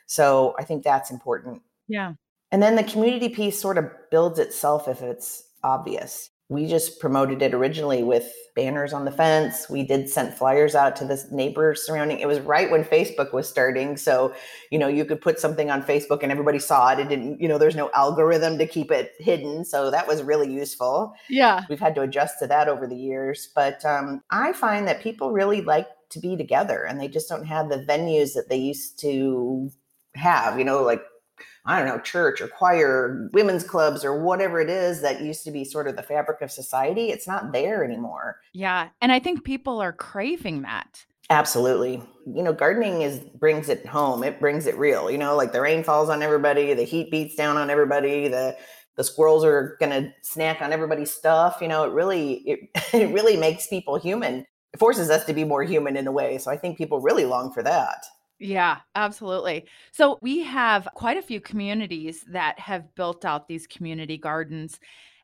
So 0.08 0.56
I 0.58 0.64
think 0.64 0.84
that's 0.84 1.12
important. 1.12 1.62
Yeah. 1.88 2.14
And 2.52 2.64
then 2.64 2.76
the 2.76 2.84
community 2.84 3.30
piece 3.30 3.60
sort 3.60 3.78
of 3.78 3.90
builds 4.10 4.40
itself 4.40 4.88
if 4.88 5.02
it's 5.02 5.44
obvious 5.64 6.30
we 6.48 6.68
just 6.68 7.00
promoted 7.00 7.42
it 7.42 7.56
originally 7.56 8.04
with 8.04 8.32
banners 8.56 8.94
on 8.94 9.04
the 9.04 9.12
fence. 9.12 9.68
We 9.68 9.84
did 9.84 10.08
send 10.08 10.34
flyers 10.34 10.76
out 10.76 10.96
to 10.98 11.06
the 11.06 11.22
neighbors 11.32 11.84
surrounding. 11.86 12.20
It 12.20 12.28
was 12.28 12.40
right 12.40 12.70
when 12.70 12.84
Facebook 12.84 13.34
was 13.34 13.50
starting, 13.50 13.98
so 13.98 14.34
you 14.70 14.78
know 14.78 14.88
you 14.88 15.06
could 15.06 15.22
put 15.22 15.40
something 15.40 15.72
on 15.72 15.82
Facebook 15.82 16.22
and 16.22 16.32
everybody 16.32 16.60
saw 16.60 16.92
it. 16.92 17.00
It 17.00 17.10
didn't, 17.10 17.42
you 17.42 17.48
know, 17.48 17.58
there's 17.58 17.76
no 17.76 17.90
algorithm 17.96 18.60
to 18.60 18.68
keep 18.68 18.92
it 18.92 19.14
hidden, 19.18 19.66
so 19.66 19.90
that 19.90 20.08
was 20.08 20.22
really 20.22 20.52
useful. 20.52 21.16
Yeah, 21.30 21.64
we've 21.68 21.80
had 21.80 21.96
to 21.96 22.02
adjust 22.02 22.38
to 22.40 22.48
that 22.48 22.68
over 22.68 22.86
the 22.86 22.96
years, 22.96 23.50
but 23.56 23.84
um, 23.84 24.22
I 24.30 24.54
find 24.54 24.88
that 24.88 25.02
people 25.02 25.32
really 25.32 25.62
like 25.62 25.88
to 26.12 26.20
be 26.20 26.38
together, 26.38 26.84
and 26.84 27.00
they 27.00 27.08
just 27.08 27.28
don't 27.28 27.46
have 27.46 27.70
the 27.70 27.80
venues 27.80 28.34
that 28.36 28.50
they 28.50 28.58
used 28.58 29.00
to 29.00 29.72
have. 30.14 30.60
You 30.60 30.66
know, 30.66 30.84
like 30.84 31.02
I 31.66 31.80
don't 31.80 31.88
know, 31.88 32.00
church 32.00 32.42
or 32.42 32.48
choir, 32.48 33.30
women's 33.34 33.64
clubs 33.64 34.06
or 34.06 34.22
whatever 34.22 34.60
it 34.60 34.70
is 34.70 35.02
that 35.02 35.22
used 35.22 35.44
to 35.46 35.52
be 35.52 35.64
sort 35.64 35.88
of 35.88 35.96
the 35.96 36.04
fabric 36.04 36.42
of 36.42 36.52
society, 36.52 37.10
it's 37.10 37.28
not 37.28 37.52
there 37.52 37.84
anymore. 37.84 38.40
Yeah. 38.54 38.90
And 39.02 39.12
I 39.12 39.20
think 39.20 39.44
people 39.44 39.82
are 39.82 39.94
craving 39.94 40.62
that. 40.62 41.06
Absolutely. 41.30 42.04
You 42.28 42.44
know, 42.44 42.54
gardening 42.54 43.02
is 43.02 43.20
brings 43.20 43.68
it 43.70 43.86
home. 43.86 44.24
It 44.24 44.40
brings 44.40 44.68
it 44.68 44.78
real. 44.78 45.10
You 45.10 45.18
know, 45.18 45.36
like 45.36 45.54
the 45.54 45.62
rain 45.62 45.84
falls 45.84 46.10
on 46.10 46.22
everybody, 46.22 46.74
the 46.74 46.84
heat 46.84 47.10
beats 47.10 47.36
down 47.36 47.58
on 47.58 47.70
everybody, 47.70 48.28
the 48.28 48.56
the 48.96 49.04
squirrels 49.04 49.44
are 49.44 49.76
going 49.80 49.92
to 49.92 50.14
snack 50.22 50.62
on 50.62 50.72
everybody's 50.72 51.12
stuff. 51.12 51.58
You 51.62 51.68
know, 51.68 51.84
it 51.84 51.92
really 51.92 52.34
it, 52.46 52.60
it 52.94 53.14
really 53.14 53.38
makes 53.38 53.68
people 53.68 53.98
human. 53.98 54.46
It 54.74 54.80
forces 54.80 55.10
us 55.10 55.26
to 55.26 55.34
be 55.34 55.44
more 55.44 55.64
human 55.64 55.98
in 55.98 56.06
a 56.06 56.12
way. 56.12 56.38
So 56.38 56.52
I 56.52 56.58
think 56.58 56.78
people 56.78 57.00
really 57.00 57.26
long 57.26 57.52
for 57.52 57.64
that. 57.64 58.06
Yeah, 58.40 58.80
absolutely. 58.96 59.66
So 59.92 60.20
we 60.22 60.44
have 60.44 60.88
quite 60.94 61.18
a 61.18 61.22
few 61.22 61.40
communities 61.40 62.26
that 62.30 62.60
have 62.60 62.94
built 62.96 63.24
out 63.24 63.48
these 63.48 63.66
community 63.66 64.18
gardens. 64.18 64.80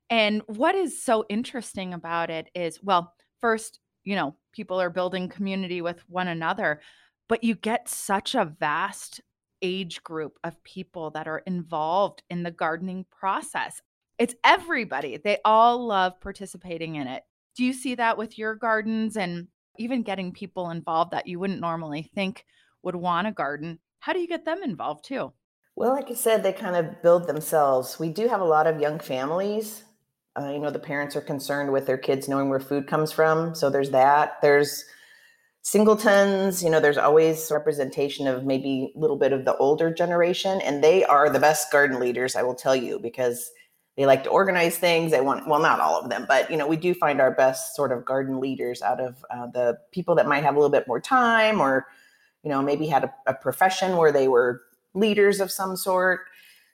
And 0.10 0.42
what 0.48 0.76
is 0.76 1.02
so 1.04 1.26
interesting 1.30 1.94
about 1.94 2.30
it 2.30 2.50
is, 2.56 2.82
well, 2.84 3.14
first, 3.42 3.80
you 4.06 4.16
know, 4.16 4.36
people 4.54 4.80
are 4.80 4.90
building 4.90 5.28
community 5.30 5.82
with 5.82 6.02
one 6.10 6.30
another, 6.30 6.82
but 7.28 7.44
you 7.44 7.56
get 7.56 7.90
such 7.90 8.36
a 8.36 8.46
vast 8.60 9.22
age 9.62 10.04
group 10.04 10.40
of 10.44 10.62
people 10.64 11.12
that 11.12 11.28
are 11.28 11.44
involved 11.46 12.24
in 12.30 12.44
the 12.44 12.52
gardening 12.52 13.06
process. 13.12 13.82
It's 14.20 14.36
everybody. 14.44 15.18
They 15.18 15.40
all 15.46 15.86
love 15.86 16.20
participating 16.22 16.96
in 16.96 17.08
it. 17.08 17.24
Do 17.56 17.66
you 17.66 17.74
see 17.74 17.96
that 17.96 18.18
with 18.18 18.38
your 18.38 18.56
gardens 18.56 19.18
and 19.18 19.48
even 19.78 20.04
getting 20.04 20.32
people 20.32 20.70
involved 20.70 21.12
that 21.12 21.28
you 21.28 21.40
wouldn't 21.40 21.62
normally 21.62 22.10
think 22.16 22.46
would 22.84 22.96
want 22.96 23.28
a 23.28 23.32
garden, 23.32 23.80
how 24.00 24.14
do 24.14 24.20
you 24.20 24.28
get 24.28 24.46
them 24.46 24.64
involved 24.64 25.06
too? 25.06 25.34
Well, 25.76 25.92
like 25.92 26.12
I 26.12 26.16
said, 26.16 26.44
they 26.44 26.54
kind 26.54 26.76
of 26.76 27.02
build 27.02 27.28
themselves. 27.28 28.00
We 28.00 28.10
do 28.10 28.28
have 28.28 28.42
a 28.42 28.46
lot 28.46 28.68
of 28.68 28.82
young 28.82 29.00
families. 29.00 29.84
Uh, 30.40 30.50
you 30.50 30.60
know, 30.60 30.70
the 30.70 30.80
parents 30.80 31.16
are 31.16 31.22
concerned 31.22 31.72
with 31.72 31.86
their 31.86 31.98
kids 31.98 32.28
knowing 32.28 32.50
where 32.50 32.60
food 32.60 32.88
comes 32.88 33.12
from. 33.12 33.56
So 33.56 33.70
there's 33.70 33.92
that. 33.92 34.42
There's 34.42 34.86
singletons, 35.64 36.64
you 36.64 36.70
know, 36.70 36.80
there's 36.80 36.98
always 36.98 37.52
representation 37.52 38.28
of 38.28 38.46
maybe 38.46 38.92
a 38.96 39.00
little 39.00 39.18
bit 39.18 39.32
of 39.32 39.46
the 39.46 39.56
older 39.58 39.94
generation. 39.94 40.60
And 40.62 40.84
they 40.84 41.04
are 41.06 41.30
the 41.30 41.40
best 41.40 41.72
garden 41.72 42.00
leaders, 42.00 42.36
I 42.36 42.44
will 42.44 42.56
tell 42.56 42.76
you, 42.76 43.00
because 43.00 43.52
they 43.96 44.06
like 44.06 44.24
to 44.24 44.30
organize 44.30 44.78
things. 44.78 45.12
They 45.12 45.22
want, 45.22 45.48
well, 45.48 45.62
not 45.62 45.80
all 45.80 46.00
of 46.00 46.10
them, 46.10 46.26
but, 46.28 46.50
you 46.50 46.58
know, 46.58 46.68
we 46.68 46.78
do 46.78 46.94
find 46.94 47.22
our 47.22 47.32
best 47.32 47.76
sort 47.76 47.92
of 47.92 48.06
garden 48.06 48.40
leaders 48.40 48.82
out 48.82 49.00
of 49.00 49.24
uh, 49.30 49.48
the 49.48 49.78
people 49.92 50.16
that 50.16 50.28
might 50.28 50.44
have 50.44 50.56
a 50.56 50.58
little 50.58 50.72
bit 50.72 50.88
more 50.88 51.00
time 51.00 51.60
or 51.60 51.86
you 52.44 52.50
know, 52.50 52.62
maybe 52.62 52.88
had 52.88 53.04
a, 53.04 53.14
a 53.28 53.34
profession 53.34 53.98
where 53.98 54.12
they 54.12 54.28
were 54.28 54.62
leaders 54.94 55.40
of 55.40 55.52
some 55.52 55.76
sort. 55.76 56.22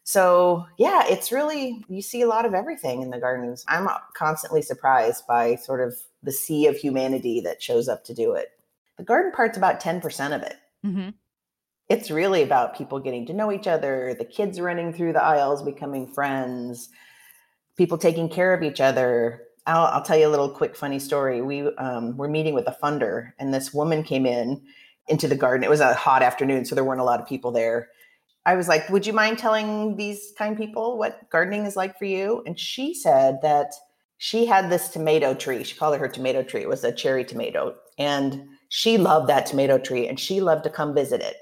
So, 0.03 0.65
yeah, 0.77 1.03
it's 1.05 1.31
really, 1.31 1.83
you 1.89 2.01
see 2.01 2.21
a 2.21 2.27
lot 2.27 2.45
of 2.45 2.53
everything 2.53 3.01
in 3.01 3.09
the 3.09 3.19
gardens. 3.19 3.65
I'm 3.67 3.89
constantly 4.15 4.62
surprised 4.62 5.27
by 5.27 5.55
sort 5.55 5.86
of 5.86 5.95
the 6.24 6.31
sea 6.31 6.67
of 6.67 6.77
humanity 6.77 7.41
that 7.41 7.62
shows 7.62 7.89
up 7.89 8.05
to 8.05 8.13
do 8.13 8.33
it. 8.33 8.51
The 8.97 9.03
garden 9.03 9.31
part's 9.33 9.57
about 9.57 9.81
10% 9.81 10.36
of 10.36 10.41
it. 10.43 10.55
Mm-hmm. 10.86 11.09
It's 11.89 12.12
really 12.12 12.41
about 12.41 12.77
people 12.77 13.00
getting 13.00 13.25
to 13.27 13.33
know 13.33 13.51
each 13.51 13.67
other, 13.67 14.15
the 14.17 14.25
kids 14.25 14.59
running 14.59 14.93
through 14.93 15.13
the 15.13 15.24
aisles, 15.24 15.62
becoming 15.62 16.07
friends, 16.07 16.89
people 17.77 17.97
taking 17.97 18.29
care 18.29 18.53
of 18.53 18.63
each 18.63 18.81
other. 18.81 19.43
I'll, 19.65 19.86
I'll 19.88 20.03
tell 20.03 20.17
you 20.17 20.27
a 20.27 20.29
little 20.29 20.50
quick 20.50 20.75
funny 20.75 21.00
story. 21.00 21.41
We 21.41 21.67
um, 21.75 22.17
were 22.17 22.27
meeting 22.27 22.53
with 22.53 22.67
a 22.67 22.77
funder, 22.81 23.33
and 23.39 23.53
this 23.53 23.74
woman 23.74 24.03
came 24.03 24.25
in 24.25 24.62
into 25.07 25.27
the 25.27 25.35
garden. 25.35 25.63
It 25.63 25.69
was 25.69 25.79
a 25.79 25.93
hot 25.93 26.21
afternoon, 26.21 26.65
so 26.65 26.75
there 26.75 26.83
weren't 26.83 27.01
a 27.01 27.05
lot 27.05 27.21
of 27.21 27.27
people 27.27 27.51
there. 27.51 27.89
I 28.45 28.55
was 28.55 28.67
like, 28.67 28.89
Would 28.89 29.05
you 29.05 29.13
mind 29.13 29.37
telling 29.37 29.97
these 29.97 30.33
kind 30.37 30.57
people 30.57 30.97
what 30.97 31.29
gardening 31.29 31.65
is 31.65 31.75
like 31.75 31.97
for 31.97 32.05
you? 32.05 32.43
And 32.45 32.59
she 32.59 32.93
said 32.93 33.39
that 33.41 33.73
she 34.17 34.45
had 34.45 34.69
this 34.69 34.89
tomato 34.89 35.33
tree. 35.33 35.63
She 35.63 35.75
called 35.75 35.95
it 35.95 35.99
her 35.99 36.07
tomato 36.07 36.43
tree. 36.43 36.61
It 36.61 36.69
was 36.69 36.83
a 36.83 36.91
cherry 36.91 37.23
tomato. 37.23 37.75
And 37.97 38.47
she 38.69 38.97
loved 38.97 39.27
that 39.29 39.45
tomato 39.45 39.77
tree 39.77 40.07
and 40.07 40.19
she 40.19 40.41
loved 40.41 40.63
to 40.63 40.69
come 40.69 40.93
visit 40.93 41.21
it 41.21 41.35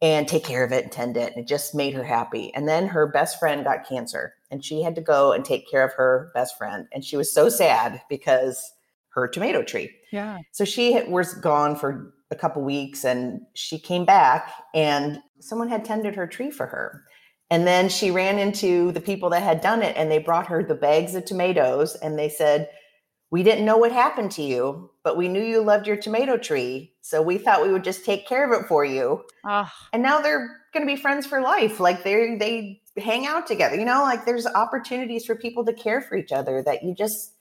and 0.00 0.28
take 0.28 0.44
care 0.44 0.64
of 0.64 0.72
it 0.72 0.84
and 0.84 0.92
tend 0.92 1.16
it. 1.16 1.32
And 1.34 1.44
it 1.44 1.48
just 1.48 1.74
made 1.74 1.94
her 1.94 2.04
happy. 2.04 2.52
And 2.54 2.68
then 2.68 2.88
her 2.88 3.06
best 3.06 3.38
friend 3.38 3.64
got 3.64 3.88
cancer 3.88 4.34
and 4.50 4.64
she 4.64 4.82
had 4.82 4.94
to 4.96 5.00
go 5.00 5.32
and 5.32 5.44
take 5.44 5.70
care 5.70 5.84
of 5.84 5.94
her 5.94 6.30
best 6.34 6.58
friend. 6.58 6.86
And 6.92 7.04
she 7.04 7.16
was 7.16 7.32
so 7.32 7.48
sad 7.48 8.02
because 8.08 8.72
her 9.10 9.28
tomato 9.28 9.62
tree. 9.62 9.90
Yeah. 10.10 10.38
So 10.52 10.64
she 10.64 11.02
was 11.08 11.34
gone 11.34 11.76
for 11.76 12.12
a 12.32 12.36
couple 12.36 12.62
weeks 12.62 13.04
and 13.04 13.42
she 13.54 13.78
came 13.78 14.04
back 14.04 14.52
and 14.74 15.20
someone 15.40 15.68
had 15.68 15.84
tended 15.84 16.16
her 16.16 16.26
tree 16.26 16.50
for 16.50 16.66
her. 16.66 17.04
And 17.50 17.66
then 17.66 17.88
she 17.90 18.10
ran 18.10 18.38
into 18.38 18.92
the 18.92 19.00
people 19.00 19.30
that 19.30 19.42
had 19.42 19.60
done 19.60 19.82
it 19.82 19.96
and 19.96 20.10
they 20.10 20.18
brought 20.18 20.46
her 20.46 20.64
the 20.64 20.74
bags 20.74 21.14
of 21.14 21.24
tomatoes 21.24 21.94
and 21.96 22.18
they 22.18 22.30
said, 22.30 22.70
We 23.30 23.42
didn't 23.42 23.66
know 23.66 23.76
what 23.76 23.92
happened 23.92 24.30
to 24.32 24.42
you, 24.42 24.90
but 25.04 25.18
we 25.18 25.28
knew 25.28 25.42
you 25.42 25.60
loved 25.60 25.86
your 25.86 25.98
tomato 25.98 26.38
tree. 26.38 26.94
So 27.02 27.20
we 27.20 27.36
thought 27.36 27.62
we 27.62 27.70
would 27.70 27.84
just 27.84 28.06
take 28.06 28.26
care 28.26 28.50
of 28.50 28.58
it 28.58 28.66
for 28.66 28.84
you. 28.86 29.22
And 29.92 30.02
now 30.02 30.20
they're 30.20 30.48
going 30.72 30.86
to 30.86 30.92
be 30.92 31.00
friends 31.00 31.26
for 31.26 31.42
life. 31.42 31.78
Like 31.78 32.04
they 32.04 32.36
they 32.36 32.80
hang 32.96 33.26
out 33.26 33.46
together. 33.46 33.76
You 33.76 33.84
know, 33.84 34.02
like 34.02 34.24
there's 34.24 34.46
opportunities 34.46 35.26
for 35.26 35.34
people 35.34 35.64
to 35.66 35.74
care 35.74 36.00
for 36.00 36.16
each 36.16 36.32
other 36.32 36.62
that 36.62 36.82
you 36.82 36.94
just 36.94 37.31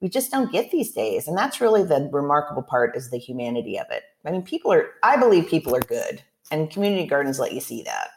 we 0.00 0.08
just 0.08 0.30
don't 0.30 0.52
get 0.52 0.70
these 0.70 0.92
days. 0.92 1.28
And 1.28 1.36
that's 1.36 1.60
really 1.60 1.82
the 1.82 2.08
remarkable 2.12 2.62
part 2.62 2.96
is 2.96 3.10
the 3.10 3.18
humanity 3.18 3.78
of 3.78 3.86
it. 3.90 4.04
I 4.24 4.30
mean, 4.30 4.42
people 4.42 4.72
are 4.72 4.90
I 5.02 5.16
believe 5.16 5.48
people 5.48 5.74
are 5.74 5.80
good 5.80 6.22
and 6.50 6.70
community 6.70 7.06
gardens 7.06 7.38
let 7.38 7.52
you 7.52 7.60
see 7.60 7.82
that. 7.84 8.10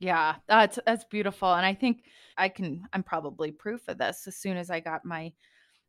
Yeah, 0.00 0.36
that's 0.48 0.78
that's 0.86 1.04
beautiful, 1.04 1.52
and 1.52 1.64
I 1.64 1.74
think 1.74 2.02
I 2.36 2.48
can. 2.48 2.86
I'm 2.92 3.02
probably 3.02 3.52
proof 3.52 3.88
of 3.88 3.98
this. 3.98 4.26
As 4.26 4.36
soon 4.36 4.56
as 4.56 4.70
I 4.70 4.80
got 4.80 5.04
my 5.04 5.32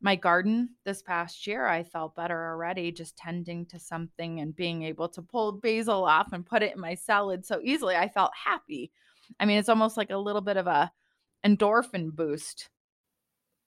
my 0.01 0.15
garden 0.15 0.69
this 0.83 1.01
past 1.01 1.47
year, 1.47 1.65
I 1.65 1.83
felt 1.83 2.15
better 2.15 2.51
already 2.51 2.91
just 2.91 3.17
tending 3.17 3.65
to 3.67 3.79
something 3.79 4.39
and 4.39 4.55
being 4.55 4.83
able 4.83 5.09
to 5.09 5.21
pull 5.21 5.53
basil 5.53 6.05
off 6.05 6.33
and 6.33 6.45
put 6.45 6.61
it 6.61 6.75
in 6.75 6.81
my 6.81 6.95
salad 6.95 7.45
so 7.45 7.59
easily. 7.63 7.95
I 7.95 8.07
felt 8.07 8.31
happy. 8.35 8.91
I 9.39 9.45
mean, 9.45 9.57
it's 9.57 9.69
almost 9.69 9.97
like 9.97 10.11
a 10.11 10.17
little 10.17 10.41
bit 10.41 10.57
of 10.57 10.67
a 10.67 10.91
endorphin 11.45 12.13
boost 12.13 12.69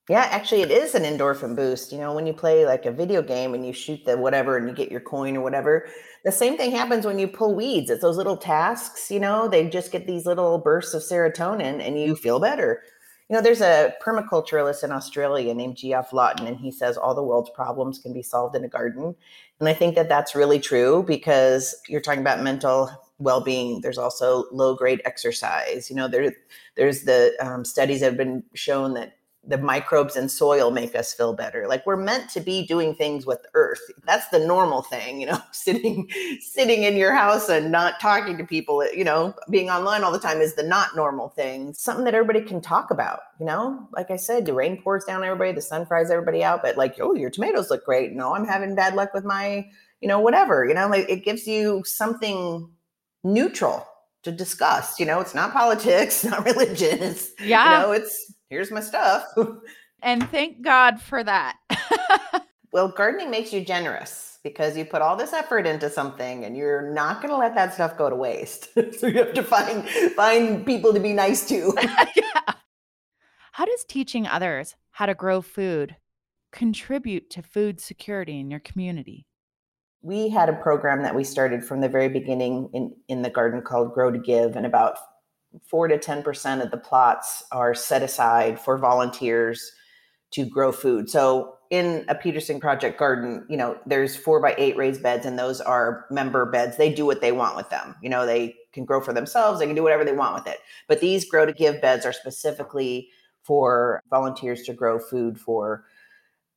yeah, 0.08 0.26
actually, 0.30 0.62
it 0.62 0.70
is 0.70 0.94
an 0.94 1.02
endorphin 1.02 1.54
boost. 1.54 1.92
You 1.92 1.98
know, 1.98 2.14
when 2.14 2.26
you 2.26 2.32
play 2.32 2.64
like 2.64 2.86
a 2.86 2.92
video 2.92 3.22
game 3.22 3.52
and 3.54 3.66
you 3.66 3.72
shoot 3.72 4.04
the 4.04 4.16
whatever 4.16 4.56
and 4.56 4.68
you 4.68 4.74
get 4.74 4.90
your 4.90 5.00
coin 5.00 5.36
or 5.36 5.42
whatever, 5.42 5.86
the 6.24 6.32
same 6.32 6.56
thing 6.56 6.70
happens 6.70 7.04
when 7.04 7.18
you 7.18 7.28
pull 7.28 7.54
weeds. 7.54 7.90
It's 7.90 8.00
those 8.00 8.16
little 8.16 8.36
tasks, 8.36 9.10
you 9.10 9.20
know, 9.20 9.48
they 9.48 9.68
just 9.68 9.92
get 9.92 10.06
these 10.06 10.24
little 10.24 10.58
bursts 10.58 10.94
of 10.94 11.02
serotonin 11.02 11.86
and 11.86 12.00
you 12.00 12.16
feel 12.16 12.40
better. 12.40 12.82
You 13.28 13.36
know, 13.36 13.42
there's 13.42 13.60
a 13.60 13.92
permaculturalist 14.02 14.82
in 14.82 14.90
Australia 14.90 15.52
named 15.52 15.76
Geoff 15.76 16.14
Lawton, 16.14 16.46
and 16.46 16.56
he 16.56 16.70
says 16.70 16.96
all 16.96 17.14
the 17.14 17.22
world's 17.22 17.50
problems 17.50 17.98
can 17.98 18.14
be 18.14 18.22
solved 18.22 18.56
in 18.56 18.64
a 18.64 18.68
garden. 18.68 19.14
And 19.60 19.68
I 19.68 19.74
think 19.74 19.96
that 19.96 20.08
that's 20.08 20.34
really 20.34 20.58
true 20.58 21.04
because 21.06 21.76
you're 21.88 22.00
talking 22.00 22.22
about 22.22 22.42
mental 22.42 22.90
well-being. 23.18 23.82
There's 23.82 23.98
also 23.98 24.44
low-grade 24.50 25.02
exercise. 25.04 25.90
You 25.90 25.96
know, 25.96 26.08
there, 26.08 26.32
there's 26.76 27.02
the 27.02 27.36
um, 27.40 27.66
studies 27.66 28.00
have 28.00 28.16
been 28.16 28.44
shown 28.54 28.94
that 28.94 29.17
the 29.48 29.56
microbes 29.58 30.14
in 30.14 30.28
soil 30.28 30.70
make 30.70 30.94
us 30.94 31.14
feel 31.14 31.32
better. 31.32 31.66
Like 31.66 31.86
we're 31.86 31.96
meant 31.96 32.28
to 32.30 32.40
be 32.40 32.66
doing 32.66 32.94
things 32.94 33.24
with 33.24 33.46
earth. 33.54 33.80
That's 34.06 34.28
the 34.28 34.38
normal 34.38 34.82
thing 34.82 35.20
you 35.20 35.26
know 35.26 35.40
sitting 35.52 36.08
sitting 36.40 36.82
in 36.82 36.96
your 36.96 37.14
house 37.14 37.48
and 37.48 37.72
not 37.72 37.98
talking 37.98 38.36
to 38.36 38.44
people 38.44 38.86
you 38.92 39.04
know 39.04 39.34
being 39.50 39.70
online 39.70 40.04
all 40.04 40.12
the 40.12 40.18
time 40.20 40.40
is 40.40 40.54
the 40.54 40.62
not 40.62 40.94
normal 40.94 41.30
thing. 41.30 41.72
Something 41.72 42.04
that 42.04 42.14
everybody 42.14 42.42
can 42.42 42.60
talk 42.60 42.90
about 42.90 43.20
you 43.40 43.46
know? 43.46 43.88
Like 43.92 44.10
i 44.10 44.16
said 44.16 44.44
the 44.44 44.52
rain 44.52 44.80
pours 44.80 45.04
down 45.04 45.24
everybody 45.24 45.52
the 45.52 45.62
sun 45.62 45.86
fries 45.86 46.10
everybody 46.10 46.44
out 46.44 46.62
but 46.62 46.76
like 46.76 46.96
oh 47.00 47.14
your 47.14 47.30
tomatoes 47.30 47.70
look 47.70 47.84
great. 47.84 48.12
No 48.12 48.34
i'm 48.34 48.46
having 48.46 48.74
bad 48.74 48.94
luck 48.94 49.14
with 49.14 49.24
my 49.24 49.66
you 50.00 50.08
know 50.08 50.20
whatever 50.20 50.66
you 50.66 50.74
know? 50.74 50.88
Like 50.88 51.08
it 51.08 51.24
gives 51.24 51.46
you 51.46 51.82
something 51.86 52.68
neutral 53.24 53.86
to 54.24 54.30
discuss 54.30 55.00
you 55.00 55.06
know? 55.06 55.20
It's 55.20 55.34
not 55.34 55.54
politics 55.54 56.22
not 56.30 56.44
religion 56.44 57.02
it's 57.02 57.30
yeah. 57.40 57.80
you 57.80 57.86
know? 57.86 57.92
It's 57.92 58.34
here's 58.50 58.70
my 58.70 58.80
stuff. 58.80 59.26
and 60.02 60.28
thank 60.30 60.62
God 60.62 61.00
for 61.00 61.22
that. 61.22 61.56
well, 62.72 62.88
gardening 62.88 63.30
makes 63.30 63.52
you 63.52 63.64
generous 63.64 64.38
because 64.42 64.76
you 64.76 64.84
put 64.84 65.02
all 65.02 65.16
this 65.16 65.32
effort 65.32 65.66
into 65.66 65.90
something 65.90 66.44
and 66.44 66.56
you're 66.56 66.92
not 66.92 67.20
going 67.20 67.30
to 67.30 67.36
let 67.36 67.54
that 67.54 67.74
stuff 67.74 67.96
go 67.98 68.08
to 68.08 68.16
waste. 68.16 68.68
so 68.98 69.06
you 69.06 69.18
have 69.18 69.34
to 69.34 69.42
find 69.42 69.88
find 70.16 70.64
people 70.64 70.92
to 70.92 71.00
be 71.00 71.12
nice 71.12 71.46
to. 71.48 71.74
yeah. 72.16 72.54
How 73.52 73.64
does 73.64 73.84
teaching 73.84 74.26
others 74.26 74.76
how 74.92 75.06
to 75.06 75.14
grow 75.14 75.42
food 75.42 75.96
contribute 76.52 77.28
to 77.30 77.42
food 77.42 77.80
security 77.80 78.38
in 78.38 78.50
your 78.50 78.60
community? 78.60 79.26
We 80.00 80.28
had 80.28 80.48
a 80.48 80.52
program 80.52 81.02
that 81.02 81.16
we 81.16 81.24
started 81.24 81.64
from 81.64 81.80
the 81.80 81.88
very 81.88 82.08
beginning 82.08 82.70
in, 82.72 82.94
in 83.08 83.22
the 83.22 83.30
garden 83.30 83.62
called 83.62 83.92
Grow 83.92 84.12
to 84.12 84.18
Give, 84.18 84.54
and 84.54 84.64
about 84.64 84.96
four 85.66 85.88
to 85.88 85.98
10% 85.98 86.62
of 86.62 86.70
the 86.70 86.76
plots 86.76 87.44
are 87.52 87.74
set 87.74 88.02
aside 88.02 88.60
for 88.60 88.78
volunteers 88.78 89.72
to 90.32 90.44
grow 90.44 90.72
food. 90.72 91.08
So 91.08 91.54
in 91.70 92.04
a 92.08 92.14
Peterson 92.14 92.60
Project 92.60 92.98
garden, 92.98 93.46
you 93.48 93.56
know, 93.56 93.78
there's 93.86 94.16
four 94.16 94.40
by 94.40 94.54
eight 94.58 94.76
raised 94.76 95.02
beds, 95.02 95.26
and 95.26 95.38
those 95.38 95.60
are 95.60 96.06
member 96.10 96.46
beds. 96.50 96.76
They 96.76 96.92
do 96.92 97.04
what 97.04 97.20
they 97.20 97.32
want 97.32 97.56
with 97.56 97.68
them. 97.70 97.94
You 98.02 98.08
know, 98.08 98.26
they 98.26 98.56
can 98.72 98.84
grow 98.84 99.00
for 99.00 99.12
themselves, 99.12 99.58
they 99.58 99.66
can 99.66 99.74
do 99.74 99.82
whatever 99.82 100.04
they 100.04 100.12
want 100.12 100.34
with 100.34 100.46
it. 100.52 100.60
But 100.86 101.00
these 101.00 101.28
grow 101.28 101.46
to 101.46 101.52
give 101.52 101.80
beds 101.80 102.06
are 102.06 102.12
specifically 102.12 103.08
for 103.42 104.02
volunteers 104.10 104.62
to 104.64 104.74
grow 104.74 104.98
food 104.98 105.38
for 105.40 105.84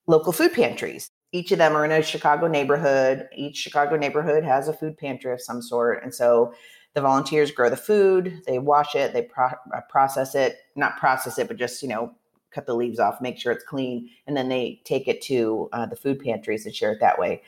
local 0.08 0.34
food 0.34 0.54
pantries. 0.54 1.10
Each 1.32 1.52
of 1.52 1.58
them 1.58 1.76
are 1.76 1.86
in 1.86 1.92
a 1.92 2.02
Chicago 2.02 2.48
neighborhood. 2.48 3.30
Each 3.36 3.56
Chicago 3.56 3.96
neighborhood 3.96 4.44
has 4.44 4.68
a 4.68 4.74
food 4.74 4.98
pantry 4.98 5.32
of 5.32 5.42
some 5.42 5.62
sort. 5.62 6.04
And 6.04 6.14
so 6.14 6.54
the 6.94 7.02
volunteers 7.02 7.52
grow 7.52 7.70
the 7.70 7.78
food, 7.78 8.42
they 8.46 8.60
wash 8.60 8.96
it, 8.96 9.14
they 9.14 9.22
pro- 9.24 9.48
uh, 9.74 9.82
process 9.90 10.36
it, 10.36 10.58
not 10.76 10.98
process 10.98 11.38
it, 11.38 11.48
but 11.48 11.58
just, 11.58 11.82
you 11.82 11.90
know, 11.90 12.14
cut 12.52 12.66
the 12.66 12.76
leaves 12.76 13.00
off, 13.00 13.22
make 13.22 13.38
sure 13.38 13.52
it's 13.52 13.64
clean, 13.64 14.10
and 14.28 14.36
then 14.36 14.50
they 14.50 14.82
take 14.84 15.08
it 15.08 15.22
to 15.22 15.70
uh, 15.72 15.86
the 15.86 15.96
food 15.96 16.20
pantries 16.20 16.66
and 16.66 16.76
share 16.76 16.92
it 16.92 17.00
that 17.00 17.18
way. 17.18 17.42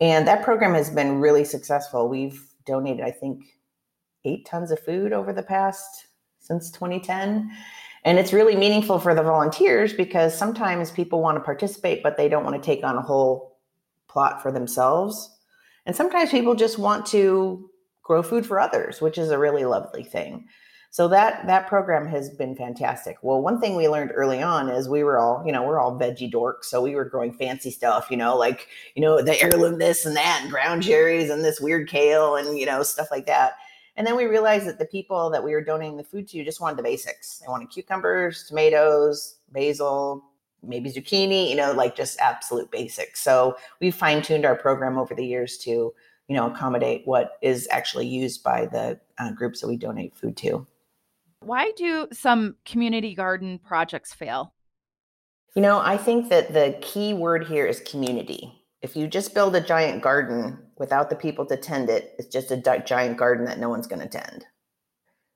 And 0.00 0.26
that 0.26 0.42
program 0.42 0.74
has 0.74 0.90
been 0.90 1.20
really 1.20 1.44
successful. 1.44 2.08
We've 2.08 2.42
donated, 2.66 3.04
I 3.04 3.10
think, 3.10 3.44
eight 4.24 4.44
tons 4.44 4.70
of 4.70 4.80
food 4.80 5.12
over 5.12 5.32
the 5.32 5.42
past 5.42 6.06
since 6.40 6.70
2010. 6.70 7.50
And 8.04 8.18
it's 8.18 8.32
really 8.32 8.56
meaningful 8.56 8.98
for 8.98 9.14
the 9.14 9.22
volunteers 9.22 9.92
because 9.92 10.36
sometimes 10.36 10.90
people 10.90 11.20
want 11.20 11.36
to 11.36 11.42
participate, 11.42 12.02
but 12.02 12.16
they 12.16 12.28
don't 12.28 12.44
want 12.44 12.60
to 12.60 12.66
take 12.66 12.82
on 12.82 12.96
a 12.96 13.02
whole 13.02 13.58
plot 14.08 14.42
for 14.42 14.50
themselves. 14.50 15.38
And 15.86 15.94
sometimes 15.94 16.30
people 16.30 16.54
just 16.54 16.78
want 16.78 17.06
to 17.06 17.70
grow 18.10 18.24
food 18.24 18.44
for 18.44 18.58
others, 18.58 19.00
which 19.00 19.18
is 19.18 19.30
a 19.30 19.38
really 19.38 19.64
lovely 19.64 20.02
thing. 20.02 20.44
So 20.90 21.06
that 21.06 21.46
that 21.46 21.68
program 21.68 22.08
has 22.08 22.28
been 22.28 22.56
fantastic. 22.56 23.16
Well, 23.22 23.40
one 23.40 23.60
thing 23.60 23.76
we 23.76 23.88
learned 23.88 24.10
early 24.12 24.42
on 24.42 24.68
is 24.68 24.88
we 24.88 25.04
were 25.04 25.16
all, 25.16 25.44
you 25.46 25.52
know, 25.52 25.62
we're 25.62 25.78
all 25.78 25.96
veggie 25.96 26.28
dorks, 26.28 26.64
so 26.64 26.82
we 26.82 26.96
were 26.96 27.04
growing 27.04 27.32
fancy 27.32 27.70
stuff, 27.70 28.08
you 28.10 28.16
know, 28.16 28.36
like 28.36 28.66
you 28.96 29.02
know 29.02 29.22
the 29.22 29.40
heirloom 29.40 29.78
this 29.78 30.06
and 30.06 30.16
that, 30.16 30.40
and 30.42 30.50
ground 30.50 30.82
cherries 30.82 31.30
and 31.30 31.44
this 31.44 31.60
weird 31.60 31.88
kale 31.88 32.34
and 32.34 32.58
you 32.58 32.66
know 32.66 32.82
stuff 32.82 33.06
like 33.12 33.26
that. 33.26 33.52
And 33.94 34.04
then 34.04 34.16
we 34.16 34.24
realized 34.24 34.66
that 34.66 34.80
the 34.80 34.86
people 34.86 35.30
that 35.30 35.44
we 35.44 35.52
were 35.52 35.62
donating 35.62 35.96
the 35.96 36.02
food 36.02 36.26
to 36.30 36.44
just 36.44 36.60
wanted 36.60 36.78
the 36.78 36.82
basics. 36.82 37.38
They 37.38 37.46
wanted 37.46 37.70
cucumbers, 37.70 38.44
tomatoes, 38.48 39.36
basil, 39.52 40.24
maybe 40.64 40.90
zucchini, 40.90 41.48
you 41.48 41.54
know, 41.54 41.70
like 41.70 41.94
just 41.94 42.18
absolute 42.18 42.72
basics. 42.72 43.22
So 43.22 43.56
we 43.80 43.92
fine 43.92 44.20
tuned 44.20 44.44
our 44.44 44.56
program 44.56 44.98
over 44.98 45.14
the 45.14 45.24
years 45.24 45.58
to 45.58 45.94
you 46.30 46.36
know 46.36 46.46
accommodate 46.46 47.02
what 47.06 47.32
is 47.42 47.66
actually 47.72 48.06
used 48.06 48.44
by 48.44 48.64
the 48.66 48.98
uh, 49.18 49.32
groups 49.32 49.60
that 49.60 49.66
we 49.66 49.76
donate 49.76 50.16
food 50.16 50.36
to. 50.36 50.64
Why 51.40 51.72
do 51.72 52.06
some 52.12 52.54
community 52.64 53.16
garden 53.16 53.58
projects 53.58 54.14
fail? 54.14 54.54
You 55.56 55.62
know 55.62 55.80
i 55.80 55.96
think 55.96 56.28
that 56.28 56.54
the 56.54 56.78
key 56.80 57.12
word 57.12 57.48
here 57.48 57.66
is 57.66 57.80
community. 57.80 58.54
If 58.80 58.96
you 58.96 59.08
just 59.08 59.34
build 59.34 59.56
a 59.56 59.60
giant 59.60 60.02
garden 60.02 60.58
without 60.78 61.10
the 61.10 61.16
people 61.16 61.44
to 61.46 61.56
tend 61.56 61.90
it 61.90 62.14
it's 62.16 62.28
just 62.28 62.52
a 62.52 62.82
giant 62.86 63.16
garden 63.18 63.44
that 63.46 63.58
no 63.58 63.68
one's 63.68 63.88
going 63.88 64.00
to 64.00 64.08
tend. 64.08 64.46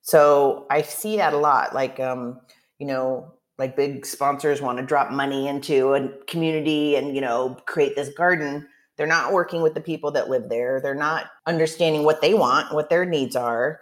So 0.03 0.67
i 0.71 0.83
see 0.83 1.17
that 1.17 1.35
a 1.35 1.39
lot 1.39 1.75
like 1.75 1.99
um, 1.99 2.41
you 2.79 2.87
know 2.87 3.35
like 3.59 3.75
big 3.77 4.07
sponsors 4.07 4.63
want 4.63 4.79
to 4.79 4.87
drop 4.87 5.11
money 5.11 5.49
into 5.49 5.95
a 5.95 6.09
community 6.29 6.95
and 6.95 7.17
you 7.17 7.21
know 7.21 7.57
create 7.67 7.97
this 7.97 8.11
garden 8.11 8.69
they're 8.97 9.07
not 9.07 9.33
working 9.33 9.63
with 9.63 9.75
the 9.75 9.81
people 9.81 10.13
that 10.13 10.29
live 10.29 10.49
there. 10.49 10.81
They're 10.81 10.95
not 10.95 11.27
understanding 11.47 12.05
what 12.05 12.21
they 12.21 12.35
want 12.35 12.75
what 12.75 12.91
their 12.91 13.05
needs 13.05 13.37
are. 13.37 13.81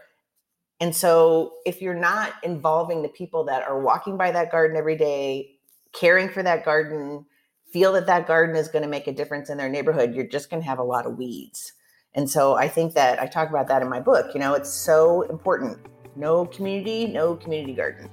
And 0.81 0.95
so 0.95 1.55
if 1.65 1.81
you're 1.81 1.95
not 1.95 2.33
involving 2.43 3.03
the 3.03 3.09
people 3.09 3.45
that 3.45 3.63
are 3.63 3.81
walking 3.81 4.17
by 4.17 4.33
that 4.33 4.51
garden 4.51 4.77
every 4.77 4.97
day 4.97 5.57
caring 5.93 6.29
for 6.29 6.43
that 6.43 6.65
garden 6.65 7.27
feel 7.73 7.93
that 7.93 8.07
that 8.07 8.27
garden 8.27 8.57
is 8.57 8.69
going 8.69 8.83
to 8.83 8.89
make 8.89 9.07
a 9.07 9.13
difference 9.13 9.49
in 9.49 9.59
their 9.59 9.69
neighborhood 9.69 10.15
you're 10.15 10.27
just 10.27 10.51
going 10.51 10.63
to 10.63 10.69
have 10.69 10.79
a 10.79 10.83
lot 10.83 11.07
of 11.07 11.17
weeds. 11.17 11.75
And 12.15 12.29
so 12.29 12.55
i 12.55 12.69
think 12.69 12.95
that 12.95 13.21
i 13.21 13.27
talk 13.27 13.51
about 13.51 13.69
that 13.69 13.83
in 13.83 13.89
my 13.89 14.01
book 14.01 14.35
you 14.35 14.41
know 14.41 14.55
it's 14.55 14.73
so 14.73 15.23
important. 15.23 15.79
No 16.17 16.47
community 16.47 17.07
no 17.07 17.37
community 17.37 17.75
garden 17.75 18.11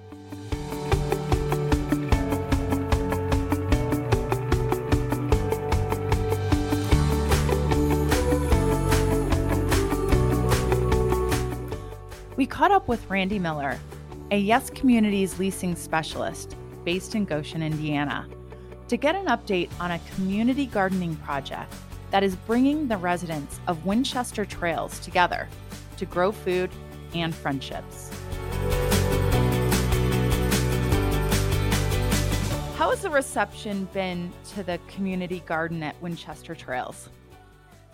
caught 12.50 12.72
up 12.72 12.88
with 12.88 13.10
Randy 13.10 13.40
Miller, 13.40 13.80
a 14.32 14.38
Yes 14.38 14.70
Communities 14.70 15.40
leasing 15.40 15.76
specialist 15.76 16.56
based 16.84 17.16
in 17.16 17.24
Goshen, 17.24 17.62
Indiana, 17.62 18.28
to 18.88 18.98
get 18.98 19.16
an 19.16 19.28
update 19.28 19.70
on 19.80 19.92
a 19.92 20.00
community 20.16 20.66
gardening 20.66 21.16
project 21.18 21.72
that 22.10 22.24
is 22.24 22.36
bringing 22.36 22.88
the 22.88 22.98
residents 22.98 23.60
of 23.68 23.86
Winchester 23.86 24.46
Trails 24.46 25.00
together 25.00 25.48
to 25.98 26.06
grow 26.06 26.32
food 26.32 26.72
and 27.14 27.34
friendships. 27.34 28.10
How 32.76 32.90
has 32.90 33.02
the 33.02 33.10
reception 33.12 33.88
been 33.94 34.34
to 34.56 34.64
the 34.64 34.80
community 34.88 35.44
garden 35.46 35.84
at 35.84 36.02
Winchester 36.02 36.56
Trails? 36.56 37.10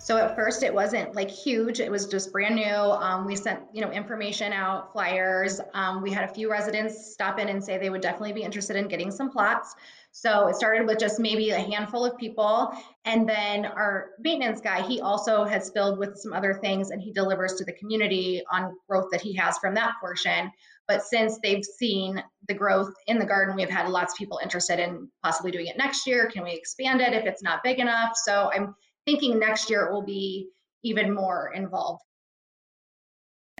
So 0.06 0.16
at 0.18 0.36
first 0.36 0.62
it 0.62 0.72
wasn't 0.72 1.16
like 1.16 1.28
huge. 1.28 1.80
It 1.80 1.90
was 1.90 2.06
just 2.06 2.30
brand 2.30 2.54
new. 2.54 2.62
Um, 2.62 3.26
we 3.26 3.34
sent, 3.34 3.58
you 3.72 3.80
know, 3.80 3.90
information 3.90 4.52
out, 4.52 4.92
flyers. 4.92 5.60
Um, 5.74 6.00
we 6.00 6.12
had 6.12 6.22
a 6.22 6.32
few 6.32 6.48
residents 6.48 7.12
stop 7.12 7.40
in 7.40 7.48
and 7.48 7.62
say 7.62 7.76
they 7.76 7.90
would 7.90 8.02
definitely 8.02 8.32
be 8.32 8.44
interested 8.44 8.76
in 8.76 8.86
getting 8.86 9.10
some 9.10 9.32
plots. 9.32 9.74
So 10.12 10.46
it 10.46 10.54
started 10.54 10.86
with 10.86 11.00
just 11.00 11.18
maybe 11.18 11.50
a 11.50 11.58
handful 11.58 12.04
of 12.04 12.16
people. 12.18 12.70
And 13.04 13.28
then 13.28 13.66
our 13.66 14.10
maintenance 14.20 14.60
guy, 14.60 14.80
he 14.80 15.00
also 15.00 15.42
has 15.42 15.70
filled 15.70 15.98
with 15.98 16.16
some 16.16 16.32
other 16.32 16.54
things 16.54 16.90
and 16.90 17.02
he 17.02 17.10
delivers 17.10 17.54
to 17.54 17.64
the 17.64 17.72
community 17.72 18.44
on 18.52 18.76
growth 18.88 19.08
that 19.10 19.20
he 19.20 19.34
has 19.34 19.58
from 19.58 19.74
that 19.74 19.94
portion. 20.00 20.52
But 20.86 21.02
since 21.02 21.40
they've 21.42 21.64
seen 21.64 22.22
the 22.46 22.54
growth 22.54 22.94
in 23.08 23.18
the 23.18 23.26
garden, 23.26 23.56
we've 23.56 23.68
had 23.68 23.88
lots 23.88 24.12
of 24.12 24.18
people 24.18 24.38
interested 24.40 24.78
in 24.78 25.08
possibly 25.24 25.50
doing 25.50 25.66
it 25.66 25.76
next 25.76 26.06
year. 26.06 26.30
Can 26.32 26.44
we 26.44 26.52
expand 26.52 27.00
it 27.00 27.12
if 27.12 27.26
it's 27.26 27.42
not 27.42 27.64
big 27.64 27.80
enough? 27.80 28.12
So 28.14 28.52
I'm 28.54 28.76
thinking 29.06 29.38
next 29.38 29.70
year 29.70 29.86
it 29.86 29.92
will 29.92 30.02
be 30.04 30.48
even 30.82 31.14
more 31.14 31.52
involved. 31.54 32.02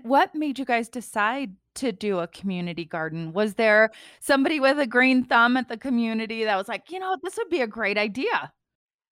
What 0.03 0.35
made 0.35 0.59
you 0.59 0.65
guys 0.65 0.89
decide 0.89 1.53
to 1.77 1.93
do 1.93 2.19
a 2.19 2.29
community 2.29 2.85
garden? 2.85 3.33
Was 3.33 3.55
there 3.55 3.91
somebody 4.21 4.61
with 4.61 4.79
a 4.79 4.87
green 4.87 5.25
thumb 5.25 5.57
at 5.57 5.69
the 5.69 5.77
community 5.77 6.45
that 6.45 6.57
was 6.57 6.69
like, 6.69 6.91
you 6.91 6.99
know, 6.99 7.17
this 7.23 7.37
would 7.37 7.49
be 7.49 7.63
a 7.63 7.67
great 7.67 7.99
idea? 7.99 8.53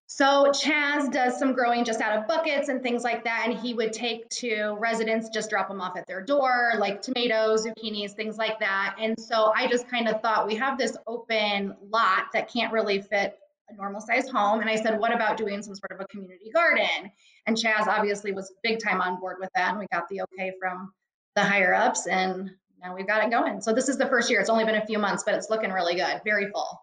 So 0.06 0.52
Chaz 0.52 1.10
does 1.10 1.38
some 1.38 1.54
growing 1.54 1.84
just 1.84 2.00
out 2.00 2.16
of 2.16 2.28
buckets 2.28 2.68
and 2.68 2.82
things 2.82 3.02
like 3.02 3.24
that. 3.24 3.46
And 3.48 3.58
he 3.58 3.72
would 3.74 3.92
take 3.92 4.28
to 4.30 4.76
residents, 4.78 5.30
just 5.30 5.48
drop 5.48 5.68
them 5.68 5.80
off 5.80 5.96
at 5.96 6.06
their 6.06 6.22
door, 6.22 6.74
like 6.78 7.00
tomatoes, 7.00 7.66
zucchinis, 7.66 8.12
things 8.12 8.36
like 8.36 8.60
that. 8.60 8.96
And 9.00 9.18
so 9.18 9.52
I 9.56 9.66
just 9.66 9.88
kind 9.88 10.06
of 10.06 10.20
thought 10.20 10.46
we 10.46 10.54
have 10.56 10.78
this 10.78 10.96
open 11.06 11.74
lot 11.88 12.24
that 12.34 12.52
can't 12.52 12.72
really 12.72 13.00
fit 13.00 13.38
a 13.68 13.74
normal 13.76 14.00
sized 14.00 14.30
home. 14.30 14.60
And 14.60 14.68
I 14.68 14.76
said, 14.76 14.98
what 14.98 15.14
about 15.14 15.36
doing 15.36 15.62
some 15.62 15.74
sort 15.74 15.92
of 15.92 16.00
a 16.00 16.06
community 16.08 16.50
garden? 16.54 17.10
And 17.46 17.56
Chaz 17.56 17.86
obviously 17.86 18.32
was 18.32 18.52
big 18.62 18.82
time 18.82 19.00
on 19.00 19.18
board 19.20 19.36
with 19.40 19.50
that. 19.54 19.70
And 19.70 19.78
we 19.78 19.86
got 19.92 20.08
the 20.08 20.22
okay 20.22 20.52
from 20.60 20.92
the 21.34 21.42
higher 21.42 21.74
ups 21.74 22.06
and 22.06 22.50
now 22.82 22.94
we've 22.94 23.06
got 23.06 23.24
it 23.24 23.30
going. 23.30 23.60
So 23.60 23.72
this 23.72 23.88
is 23.88 23.96
the 23.96 24.06
first 24.06 24.30
year. 24.30 24.40
It's 24.40 24.50
only 24.50 24.64
been 24.64 24.74
a 24.74 24.86
few 24.86 24.98
months, 24.98 25.22
but 25.24 25.34
it's 25.34 25.50
looking 25.50 25.72
really 25.72 25.94
good, 25.94 26.20
very 26.24 26.50
full. 26.50 26.80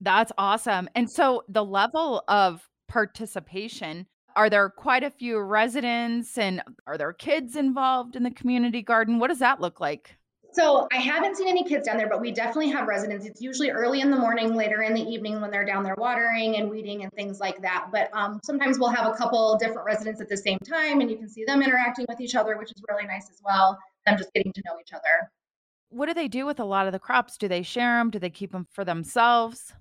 That's 0.00 0.32
awesome. 0.38 0.88
And 0.94 1.10
so 1.10 1.42
the 1.48 1.64
level 1.64 2.22
of 2.28 2.68
participation, 2.88 4.06
are 4.36 4.48
there 4.48 4.70
quite 4.70 5.02
a 5.02 5.10
few 5.10 5.38
residents 5.40 6.38
and 6.38 6.62
are 6.86 6.96
there 6.96 7.12
kids 7.12 7.56
involved 7.56 8.16
in 8.16 8.22
the 8.22 8.30
community 8.30 8.80
garden? 8.80 9.18
What 9.18 9.28
does 9.28 9.40
that 9.40 9.60
look 9.60 9.80
like? 9.80 10.16
So 10.52 10.88
I 10.92 10.96
haven't 10.96 11.36
seen 11.36 11.48
any 11.48 11.64
kids 11.64 11.86
down 11.86 11.96
there, 11.96 12.08
but 12.08 12.20
we 12.20 12.32
definitely 12.32 12.70
have 12.70 12.88
residents. 12.88 13.24
It's 13.24 13.40
usually 13.40 13.70
early 13.70 14.00
in 14.00 14.10
the 14.10 14.16
morning, 14.16 14.54
later 14.54 14.82
in 14.82 14.94
the 14.94 15.02
evening 15.02 15.40
when 15.40 15.50
they're 15.50 15.64
down 15.64 15.84
there 15.84 15.94
watering 15.96 16.56
and 16.56 16.68
weeding 16.68 17.02
and 17.02 17.12
things 17.12 17.38
like 17.38 17.60
that. 17.62 17.88
But 17.92 18.10
um, 18.12 18.40
sometimes 18.44 18.78
we'll 18.78 18.90
have 18.90 19.06
a 19.06 19.16
couple 19.16 19.56
different 19.58 19.84
residents 19.84 20.20
at 20.20 20.28
the 20.28 20.36
same 20.36 20.58
time, 20.58 21.00
and 21.00 21.10
you 21.10 21.16
can 21.16 21.28
see 21.28 21.44
them 21.44 21.62
interacting 21.62 22.06
with 22.08 22.20
each 22.20 22.34
other, 22.34 22.56
which 22.58 22.72
is 22.72 22.82
really 22.88 23.06
nice 23.06 23.30
as 23.30 23.40
well. 23.44 23.78
Them 24.06 24.18
just 24.18 24.32
getting 24.32 24.52
to 24.52 24.62
know 24.66 24.78
each 24.80 24.92
other. 24.92 25.30
What 25.90 26.06
do 26.06 26.14
they 26.14 26.28
do 26.28 26.46
with 26.46 26.60
a 26.60 26.64
lot 26.64 26.86
of 26.86 26.92
the 26.92 26.98
crops? 26.98 27.36
Do 27.36 27.48
they 27.48 27.62
share 27.62 27.98
them? 27.98 28.10
Do 28.10 28.18
they 28.18 28.30
keep 28.30 28.52
them 28.52 28.66
for 28.70 28.84
themselves? 28.84 29.72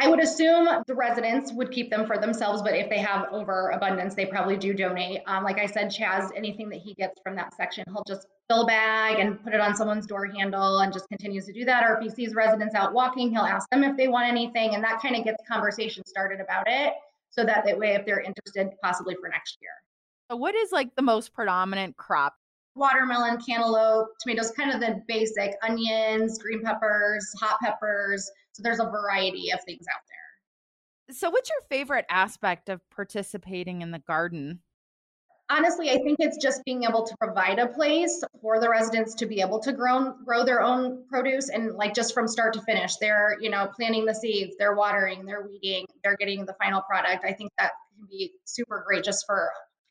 I 0.00 0.08
would 0.08 0.20
assume 0.20 0.68
the 0.86 0.94
residents 0.94 1.52
would 1.52 1.72
keep 1.72 1.90
them 1.90 2.06
for 2.06 2.18
themselves, 2.18 2.62
but 2.62 2.74
if 2.74 2.88
they 2.88 2.98
have 2.98 3.26
overabundance, 3.32 4.14
they 4.14 4.26
probably 4.26 4.56
do 4.56 4.72
donate. 4.72 5.22
Um, 5.26 5.42
like 5.42 5.58
I 5.58 5.66
said, 5.66 5.90
Chaz, 5.90 6.30
anything 6.36 6.68
that 6.68 6.78
he 6.78 6.94
gets 6.94 7.20
from 7.20 7.34
that 7.34 7.52
section, 7.56 7.84
he'll 7.88 8.04
just 8.06 8.28
fill 8.48 8.62
a 8.62 8.66
bag 8.66 9.18
and 9.18 9.42
put 9.42 9.52
it 9.52 9.60
on 9.60 9.76
someone's 9.76 10.06
door 10.06 10.26
handle 10.26 10.78
and 10.80 10.92
just 10.92 11.08
continues 11.08 11.46
to 11.46 11.52
do 11.52 11.64
that. 11.64 11.84
Or 11.84 11.96
if 11.96 12.02
he 12.02 12.10
sees 12.10 12.34
residents 12.34 12.74
out 12.74 12.92
walking, 12.92 13.30
he'll 13.30 13.42
ask 13.42 13.68
them 13.70 13.84
if 13.84 13.96
they 13.96 14.08
want 14.08 14.28
anything, 14.28 14.74
and 14.74 14.82
that 14.82 15.00
kind 15.00 15.16
of 15.16 15.24
gets 15.24 15.42
conversation 15.46 16.04
started 16.06 16.40
about 16.40 16.64
it. 16.66 16.94
So 17.30 17.44
that 17.44 17.64
that 17.66 17.78
way, 17.78 17.94
if 17.94 18.06
they're 18.06 18.20
interested, 18.20 18.70
possibly 18.82 19.14
for 19.20 19.28
next 19.28 19.58
year. 19.60 19.70
So 20.30 20.36
what 20.36 20.54
is 20.54 20.72
like 20.72 20.94
the 20.96 21.02
most 21.02 21.32
predominant 21.32 21.96
crop 21.96 22.34
watermelon, 22.78 23.38
cantaloupe, 23.40 24.08
tomatoes, 24.20 24.52
kind 24.52 24.70
of 24.70 24.80
the 24.80 25.02
basic 25.08 25.52
onions, 25.62 26.38
green 26.38 26.62
peppers, 26.62 27.30
hot 27.40 27.58
peppers. 27.60 28.30
So 28.52 28.62
there's 28.62 28.80
a 28.80 28.84
variety 28.84 29.50
of 29.50 29.62
things 29.64 29.84
out 29.92 30.00
there. 30.08 31.14
So, 31.14 31.30
what's 31.30 31.48
your 31.48 31.60
favorite 31.68 32.04
aspect 32.10 32.68
of 32.68 32.80
participating 32.90 33.82
in 33.82 33.90
the 33.90 33.98
garden? 33.98 34.60
Honestly, 35.50 35.90
I 35.90 35.98
think 35.98 36.18
it's 36.20 36.36
just 36.36 36.62
being 36.64 36.84
able 36.84 37.06
to 37.06 37.16
provide 37.16 37.58
a 37.58 37.66
place 37.66 38.22
for 38.42 38.60
the 38.60 38.68
residents 38.68 39.14
to 39.14 39.26
be 39.26 39.40
able 39.40 39.58
to 39.60 39.72
grow 39.72 40.12
grow 40.24 40.44
their 40.44 40.60
own 40.60 41.04
produce 41.08 41.48
and 41.48 41.74
like 41.74 41.94
just 41.94 42.12
from 42.12 42.28
start 42.28 42.52
to 42.54 42.62
finish. 42.62 42.96
They're, 42.96 43.38
you 43.40 43.48
know, 43.48 43.70
planting 43.74 44.04
the 44.04 44.14
seeds, 44.14 44.56
they're 44.58 44.74
watering, 44.74 45.24
they're 45.24 45.46
weeding, 45.46 45.86
they're 46.04 46.16
getting 46.16 46.44
the 46.44 46.54
final 46.62 46.82
product. 46.82 47.24
I 47.24 47.32
think 47.32 47.50
that 47.58 47.72
can 47.96 48.06
be 48.10 48.32
super 48.44 48.84
great 48.86 49.04
just 49.04 49.24
for 49.24 49.50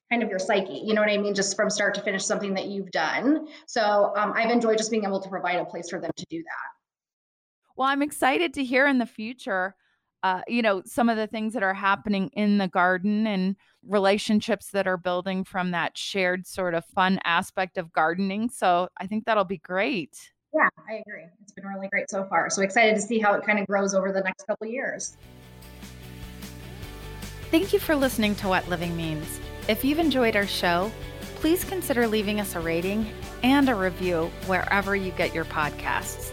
kind 0.10 0.24
of 0.24 0.30
your 0.30 0.39
psyche 0.39 0.82
you 0.86 0.93
know 0.93 1.02
what 1.02 1.10
i 1.10 1.17
mean 1.17 1.34
just 1.34 1.56
from 1.56 1.70
start 1.70 1.93
to 1.93 2.02
finish 2.02 2.26
something 2.26 2.54
that 2.54 2.67
you've 2.67 2.89
done 2.91 3.48
so 3.65 4.13
um, 4.15 4.32
i've 4.36 4.50
enjoyed 4.50 4.78
just 4.78 4.89
being 4.89 5.04
able 5.04 5.20
to 5.20 5.30
provide 5.30 5.58
a 5.58 5.65
place 5.65 5.89
for 5.89 6.00
them 6.00 6.12
to 6.15 6.26
do 6.30 6.38
that 6.38 7.76
well 7.76 7.89
i'm 7.89 8.02
excited 8.02 8.54
to 8.54 8.63
hear 8.63 8.88
in 8.88 9.00
the 9.00 9.06
future 9.06 9.76
uh, 10.23 10.41
you 10.47 10.62
know 10.62 10.82
some 10.86 11.10
of 11.10 11.17
the 11.17 11.27
things 11.27 11.53
that 11.53 11.63
are 11.63 11.73
happening 11.73 12.30
in 12.34 12.58
the 12.58 12.67
garden 12.67 13.27
and 13.27 13.56
relationships 13.88 14.71
that 14.71 14.88
are 14.88 14.97
building 14.97 15.43
from 15.43 15.71
that 15.71 15.97
shared 15.97 16.45
sort 16.45 16.73
of 16.73 16.84
fun 16.86 17.19
aspect 17.23 17.77
of 17.77 17.91
gardening. 17.93 18.49
So 18.49 18.89
i 18.97 19.08
think 19.08 19.25
that'll 19.25 19.43
be 19.43 19.60
great. 19.60 20.17
Yeah 20.53 20.69
i 20.89 21.01
agree. 21.08 21.25
It's 21.41 21.53
been 21.53 21.65
really 21.65 21.88
great 21.88 22.10
so 22.10 22.25
far. 22.25 22.49
So 22.49 22.62
excited 22.62 22.95
to 22.95 23.01
see 23.01 23.19
how 23.19 23.34
it 23.34 23.45
kind 23.45 23.60
of 23.60 23.67
grows 23.67 23.93
over 23.93 24.12
the 24.12 24.21
next 24.21 24.45
couple 24.47 24.67
years. 24.67 25.17
Thank 27.49 27.71
you 27.71 27.80
for 27.80 27.95
listening 27.95 28.36
to 28.36 28.49
what 28.49 28.67
living 28.67 28.95
means. 28.97 29.39
If 29.69 29.86
you've 29.86 29.99
enjoyed 29.99 30.36
our 30.36 30.47
show, 30.47 30.91
please 31.36 31.63
consider 31.63 32.08
leaving 32.08 32.41
us 32.41 32.56
a 32.56 32.60
rating 32.60 33.10
and 33.43 33.69
a 33.69 33.75
review 33.75 34.32
wherever 34.47 34.95
you 34.95 35.12
get 35.12 35.34
your 35.34 35.45
podcasts. 35.45 36.32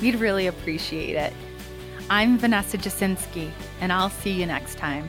We'd 0.00 0.14
really 0.14 0.46
appreciate 0.46 1.16
it. 1.16 1.32
I'm 2.10 2.36
Vanessa 2.36 2.76
Jasinski, 2.76 3.50
and 3.80 3.90
I'll 3.90 4.10
see 4.10 4.32
you 4.32 4.44
next 4.44 4.76
time. 4.76 5.08